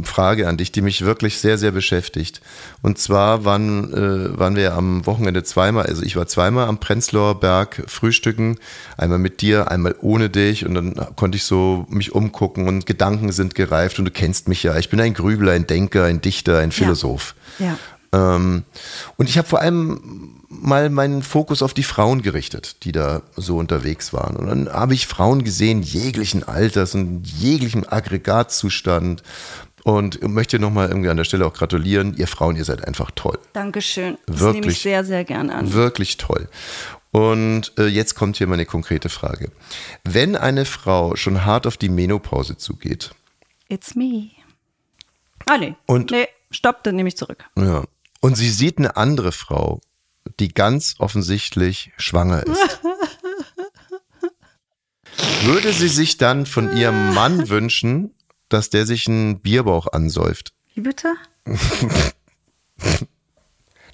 Frage 0.04 0.46
an 0.46 0.58
dich, 0.58 0.70
die 0.70 0.80
mich 0.80 1.04
wirklich 1.04 1.40
sehr, 1.40 1.58
sehr 1.58 1.72
beschäftigt. 1.72 2.40
Und 2.82 2.98
zwar 2.98 3.44
waren, 3.44 3.92
äh, 3.92 4.38
waren 4.38 4.54
wir 4.54 4.74
am 4.74 5.04
Wochenende 5.06 5.42
zweimal, 5.42 5.86
also 5.86 6.04
ich 6.04 6.14
war 6.14 6.28
zweimal 6.28 6.68
am 6.68 6.78
Prenzlauer 6.78 7.40
Berg 7.40 7.82
frühstücken, 7.88 8.58
einmal 8.96 9.18
mit 9.18 9.40
dir, 9.40 9.72
einmal 9.72 9.96
ohne 10.00 10.30
dich 10.30 10.64
und 10.66 10.74
dann 10.74 10.94
konnte 11.16 11.34
ich 11.34 11.42
so 11.42 11.84
mich 11.88 12.12
umgucken 12.12 12.68
und 12.68 12.86
Gedanken 12.86 13.32
sind 13.32 13.56
gereift 13.56 13.98
und 13.98 14.04
du 14.04 14.12
kennst 14.12 14.46
mich 14.46 14.62
ja. 14.62 14.78
Ich 14.78 14.88
bin 14.88 15.00
ein 15.00 15.14
Grübler, 15.14 15.50
ein 15.50 15.66
Denker, 15.66 16.04
ein 16.04 16.20
Dichter, 16.20 16.58
ein 16.60 16.70
Philosoph. 16.70 17.34
Ja. 17.58 17.76
Ähm, 18.12 18.62
und 19.16 19.28
ich 19.28 19.36
habe 19.36 19.48
vor 19.48 19.60
allem 19.60 20.43
mal 20.60 20.90
meinen 20.90 21.22
Fokus 21.22 21.62
auf 21.62 21.74
die 21.74 21.82
Frauen 21.82 22.22
gerichtet, 22.22 22.84
die 22.84 22.92
da 22.92 23.22
so 23.36 23.56
unterwegs 23.58 24.12
waren. 24.12 24.36
Und 24.36 24.46
dann 24.46 24.68
habe 24.72 24.94
ich 24.94 25.06
Frauen 25.06 25.44
gesehen, 25.44 25.82
jeglichen 25.82 26.42
Alters 26.44 26.94
und 26.94 27.26
jeglichem 27.26 27.84
Aggregatzustand. 27.88 29.22
Und 29.82 30.22
möchte 30.26 30.58
nochmal 30.58 30.88
irgendwie 30.88 31.10
an 31.10 31.18
der 31.18 31.24
Stelle 31.24 31.46
auch 31.46 31.52
gratulieren. 31.52 32.14
Ihr 32.16 32.26
Frauen, 32.26 32.56
ihr 32.56 32.64
seid 32.64 32.86
einfach 32.86 33.10
toll. 33.10 33.38
Dankeschön. 33.52 34.16
Das 34.26 34.36
nehme 34.40 34.50
ich 34.50 34.54
Wirklich. 34.56 34.78
sehr, 34.80 35.04
sehr 35.04 35.24
gern 35.24 35.50
an. 35.50 35.74
Wirklich 35.74 36.16
toll. 36.16 36.48
Und 37.10 37.72
äh, 37.78 37.86
jetzt 37.86 38.14
kommt 38.14 38.38
hier 38.38 38.46
meine 38.46 38.64
konkrete 38.64 39.10
Frage. 39.10 39.50
Wenn 40.02 40.36
eine 40.36 40.64
Frau 40.64 41.16
schon 41.16 41.44
hart 41.44 41.66
auf 41.66 41.76
die 41.76 41.90
Menopause 41.90 42.56
zugeht, 42.56 43.10
It's 43.68 43.94
me. 43.94 44.30
Ah, 45.46 45.58
nee. 45.58 45.74
Und- 45.86 46.10
nee, 46.10 46.28
stopp, 46.50 46.82
dann 46.84 46.96
nehme 46.96 47.08
ich 47.10 47.16
zurück. 47.18 47.44
Ja. 47.56 47.84
Und 48.20 48.36
sie 48.36 48.48
sieht 48.48 48.78
eine 48.78 48.96
andere 48.96 49.32
Frau, 49.32 49.80
die 50.40 50.48
ganz 50.48 50.96
offensichtlich 50.98 51.92
schwanger 51.96 52.46
ist. 52.46 52.80
Würde 55.44 55.72
sie 55.72 55.88
sich 55.88 56.16
dann 56.16 56.46
von 56.46 56.76
ihrem 56.76 57.14
Mann 57.14 57.48
wünschen, 57.48 58.14
dass 58.48 58.70
der 58.70 58.86
sich 58.86 59.08
einen 59.08 59.40
Bierbauch 59.40 59.92
ansäuft? 59.92 60.52
Wie 60.74 60.80
bitte? 60.80 61.14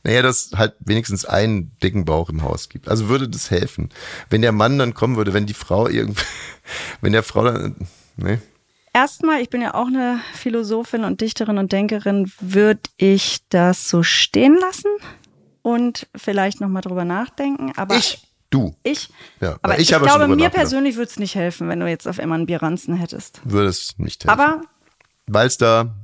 Naja, 0.03 0.23
dass 0.23 0.53
halt 0.57 0.75
wenigstens 0.81 1.27
einen 1.27 1.77
dicken 1.83 2.07
Bauch 2.07 2.31
im 2.31 2.43
Haus 2.43 2.69
gibt. 2.69 2.89
Also 2.89 3.09
würde 3.09 3.29
das 3.29 3.51
helfen. 3.51 3.91
Wenn 4.31 4.41
der 4.41 4.53
Mann 4.53 4.79
dann 4.79 4.95
kommen 4.95 5.17
würde, 5.17 5.35
wenn 5.35 5.47
die 5.47 5.55
Frau 5.55 5.89
irgendwie, 5.89 6.25
wenn 7.03 7.13
der 7.13 7.23
Frau 7.23 7.45
dann, 7.45 7.77
nee. 8.17 8.39
Erstmal, 8.93 9.41
ich 9.41 9.51
bin 9.51 9.61
ja 9.61 9.75
auch 9.75 9.87
eine 9.87 10.21
Philosophin 10.35 11.05
und 11.05 11.21
Dichterin 11.21 11.59
und 11.59 11.71
Denkerin, 11.71 12.33
würde 12.41 12.81
ich 12.97 13.41
das 13.51 13.89
so 13.89 14.03
stehen 14.03 14.57
lassen 14.59 14.91
und 15.63 16.07
vielleicht 16.17 16.61
nochmal 16.61 16.83
drüber 16.83 17.05
nachdenken. 17.05 17.73
Aber 17.77 17.95
Ich, 17.97 18.23
du, 18.51 18.75
ich, 18.83 19.09
Ja, 19.41 19.57
aber 19.63 19.75
ich 19.79 19.91
ich, 19.91 19.97
glaube, 19.99 20.29
mir 20.29 20.51
persönlich 20.51 20.97
würde 20.97 21.11
es 21.11 21.19
nicht 21.19 21.35
helfen, 21.35 21.69
wenn 21.69 21.81
du 21.81 21.89
jetzt 21.89 22.07
auf 22.09 22.19
einmal 22.19 22.39
einen 22.39 22.47
Bierranzen 22.47 22.95
hättest. 22.97 23.41
würde 23.45 23.69
es 23.69 23.95
nicht 23.99 24.25
helfen. 24.25 24.41
Aber 24.41 24.61
weil 25.27 25.47
es 25.47 25.59
da 25.59 25.95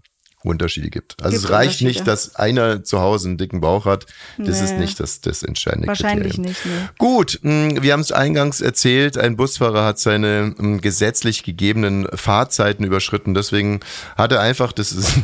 Unterschiede 0.42 0.90
gibt. 0.90 1.16
Also 1.25 1.38
Gibt 1.38 1.45
es 1.45 1.51
reicht 1.51 1.83
nicht, 1.83 2.07
dass 2.07 2.37
einer 2.37 2.85
zu 2.85 3.01
Hause 3.01 3.27
einen 3.31 3.37
dicken 3.38 3.61
Bauch 3.61 3.85
hat. 3.85 4.07
Das 4.38 4.61
ist 4.61 4.75
Nee. 4.75 4.79
nicht 4.81 5.01
das, 5.01 5.21
das 5.21 5.42
entscheidende 5.42 5.88
Wahrscheinlich 5.88 6.35
Kriterium. 6.35 6.49
nicht, 6.53 6.66
nee. 6.66 6.88
Gut, 6.99 7.40
mh, 7.42 7.83
wir 7.83 7.92
haben 7.92 8.01
es 8.01 8.12
eingangs 8.12 8.61
erzählt, 8.61 9.19
ein 9.19 9.37
Busfahrer 9.37 9.85
hat 9.85 9.99
seine 9.99 10.55
mh, 10.57 10.79
gesetzlich 10.83 11.42
gegebenen 11.42 12.07
Fahrzeiten 12.14 12.85
überschritten. 12.85 13.35
Deswegen 13.35 13.81
hat 14.16 14.31
er 14.31 14.40
einfach 14.40 14.71
das 14.71 14.92
ist, 14.92 15.14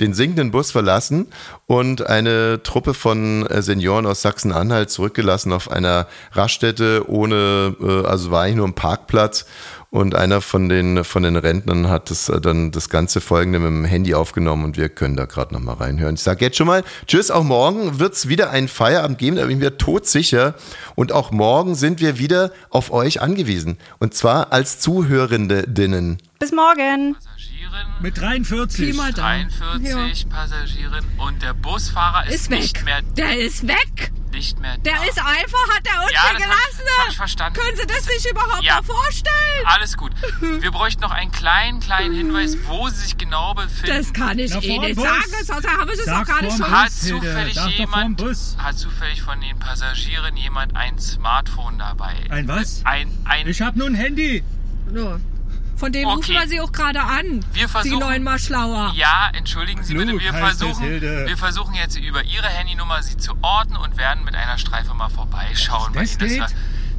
den 0.00 0.14
sinkenden 0.14 0.50
Bus 0.50 0.70
verlassen 0.70 1.26
und 1.66 2.06
eine 2.06 2.62
Truppe 2.62 2.94
von 2.94 3.46
äh, 3.46 3.62
Senioren 3.62 4.06
aus 4.06 4.22
Sachsen-Anhalt 4.22 4.90
zurückgelassen 4.90 5.52
auf 5.52 5.70
einer 5.70 6.06
Raststätte 6.32 7.04
ohne, 7.08 7.76
äh, 7.80 8.06
also 8.06 8.30
war 8.30 8.42
eigentlich 8.42 8.56
nur 8.56 8.68
ein 8.68 8.74
Parkplatz. 8.74 9.46
Und 9.90 10.14
einer 10.14 10.42
von 10.42 10.68
den, 10.68 11.02
von 11.02 11.22
den 11.22 11.36
Rentnern 11.36 11.88
hat 11.88 12.10
das, 12.10 12.28
äh, 12.28 12.40
dann 12.42 12.72
das 12.72 12.90
ganze 12.90 13.22
Folgende 13.22 13.58
mit 13.58 13.68
dem 13.68 13.84
Handy 13.86 14.14
aufgenommen 14.14 14.66
und 14.66 14.76
wir 14.76 14.90
können 14.90 15.16
da 15.16 15.24
gerade 15.24 15.54
nochmal 15.54 15.76
reinhören. 15.76 16.16
Ich 16.16 16.22
sage 16.22 16.44
jetzt 16.44 16.58
schon 16.58 16.66
mal, 16.66 16.84
tschüss, 17.06 17.30
auch 17.30 17.42
morgen 17.42 17.98
wird's 17.98 18.28
wieder 18.28 18.50
einen 18.50 18.68
Feierabend 18.68 19.16
geben, 19.16 19.36
da 19.36 19.42
bin 19.46 19.52
ich 19.52 19.62
mir 19.62 19.78
todsicher. 19.78 20.54
Und 20.94 21.12
auch 21.12 21.30
morgen 21.30 21.74
sind 21.74 22.00
wir 22.00 22.18
wieder 22.18 22.52
auf 22.68 22.92
euch 22.92 23.22
angewiesen. 23.22 23.78
Und 23.98 24.12
zwar 24.12 24.52
als 24.52 24.78
Zuhörendeninnen. 24.78 26.18
bis 26.38 26.52
morgen. 26.52 27.16
Passagieren, 27.70 28.02
Mit 28.02 28.18
43. 28.18 28.90
Pi 28.90 28.96
mal 28.96 29.12
Daumen. 29.12 29.48
43 29.58 30.28
Passagieren 30.28 31.04
und 31.18 31.42
der 31.42 31.54
Busfahrer 31.54 32.26
ist, 32.26 32.34
Ist 32.34 32.50
nicht 32.50 32.76
weg. 32.76 32.84
mehr 32.84 33.02
Der 33.02 33.38
ist 33.38 33.66
weg. 33.66 34.12
nicht 34.32 34.60
mehr 34.60 34.76
Der 34.78 34.94
da. 34.96 35.04
ist 35.04 35.18
einfach, 35.18 35.68
hat 35.74 35.86
er 35.86 36.02
uns 36.02 36.12
Ja, 36.12 36.20
hier 36.22 36.22
das 36.22 36.22
hab 36.22 36.38
ich- 36.38 36.42
gelassen. 36.44 36.82
das 36.86 36.98
hab 37.04 37.08
ich 37.10 37.16
verstanden. 37.16 37.58
Können 37.60 37.76
Sie 37.76 37.86
das 37.86 38.04
sich 38.04 38.30
überhaupt 38.30 38.62
Ja. 38.62 38.74
mal 38.76 38.82
vorstellen? 38.82 39.34
Alles 39.64 39.96
gut. 39.96 40.12
Wir 40.62 40.70
bräuchten 40.70 41.00
noch 41.02 41.10
einen 41.10 41.32
kleinen, 41.32 41.80
kleinen 41.80 42.14
Hinweis, 42.14 42.56
wo 42.66 42.88
sie 42.88 42.96
sich 43.02 43.16
genau 43.18 43.54
befinden. 43.54 43.96
Das 43.96 44.12
kann 44.12 44.38
ich 44.38 44.50
Na, 44.52 44.60
Ihnen 44.60 44.74
vorm 44.76 44.84
nicht 44.86 44.96
Bus. 44.96 45.04
sagen, 45.04 45.44
sonst 45.44 45.66
haben 45.68 45.86
wir 45.88 45.94
es 45.94 46.04
Sag 46.04 46.26
gerade 46.26 46.46
vorm 46.48 46.58
schon. 46.58 46.70
Hat 46.70 46.92
Hilde. 46.92 47.20
zufällig 47.20 47.78
jemand, 47.78 48.16
Bus. 48.18 48.56
hat 48.58 48.78
zufällig 48.78 49.22
von 49.22 49.40
den 49.40 49.58
Passagieren 49.58 50.36
jemand 50.36 50.76
ein 50.76 50.98
Smartphone 50.98 51.78
dabei? 51.78 52.14
Ein 52.30 52.46
was? 52.48 52.82
Ein, 52.84 53.10
ein, 53.24 53.48
Ich 53.48 53.60
hab 53.62 53.76
nur 53.76 53.86
ein 53.88 53.94
Handy. 53.94 54.44
So. 54.94 55.18
Von 55.78 55.92
dem 55.92 56.06
Okay. 56.08 56.16
rufen 56.16 56.34
wir 56.34 56.48
Sie 56.48 56.60
auch 56.60 56.72
gerade 56.72 57.00
an. 57.00 57.44
Wir 57.52 57.68
versuchen- 57.68 57.92
Sie 58.00 58.04
neunmal 58.04 58.38
schlauer. 58.38 58.92
ja, 58.96 59.30
entschuldigen 59.32 59.82
Sie 59.84 59.94
bitte, 59.94 60.18
wir 60.18 60.34
versuchen, 60.34 61.00
wir 61.00 61.36
versuchen 61.36 61.74
jetzt 61.74 61.96
über 61.98 62.24
Ihre 62.24 62.48
Handynummer 62.48 63.00
Sie 63.02 63.16
zu 63.16 63.32
orten 63.42 63.76
und 63.76 63.96
werden 63.96 64.24
mit 64.24 64.34
einer 64.34 64.58
Streife 64.58 64.92
mal 64.94 65.08
vorbeischauen. 65.08 65.92
bei 65.92 66.00
Das 66.00 66.16
Ihnen. 66.18 66.28
geht? 66.28 66.40
war- 66.40 66.48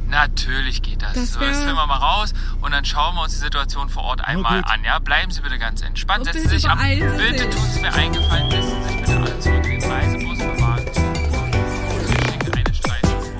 Natürlich 0.08 0.82
geht 0.82 1.02
das. 1.02 1.12
Das 1.12 1.32
so, 1.34 1.40
jetzt 1.40 1.58
filmen 1.62 1.76
wir 1.76 1.86
mal 1.86 1.94
raus 1.98 2.32
und 2.62 2.72
dann 2.72 2.84
schauen 2.84 3.14
wir 3.14 3.22
uns 3.22 3.34
die 3.34 3.38
Situation 3.38 3.88
vor 3.90 4.02
Ort 4.02 4.24
einmal 4.24 4.60
an. 4.64 4.82
Ja, 4.82 4.98
bleiben 4.98 5.30
Sie 5.30 5.40
bitte 5.40 5.56
ganz 5.56 5.82
entspannt. 5.82 6.22
Oh, 6.22 6.24
Setzen 6.24 6.38
bitte 6.42 6.48
Sie 6.48 6.56
sich 6.62 6.68
ab. 6.68 6.78
Bitte 6.80 7.48
tun 7.48 7.62
Sie 7.70 7.80
mir 7.80 7.92
eingefallen. 7.92 8.50
Setzen 8.50 8.82
Sie 8.82 8.88
sich 8.88 8.96
bitte 9.02 9.16
alle 9.20 9.38
zurück 9.38 9.64
in 9.66 9.80
den 9.80 9.90
Reisebus. 9.92 10.38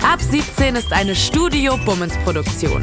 Ab 0.03 0.21
17 0.21 0.77
ist 0.77 0.93
eine 0.93 1.15
Studio 1.17 1.77
Bummens 1.79 2.17
Produktion. 2.25 2.83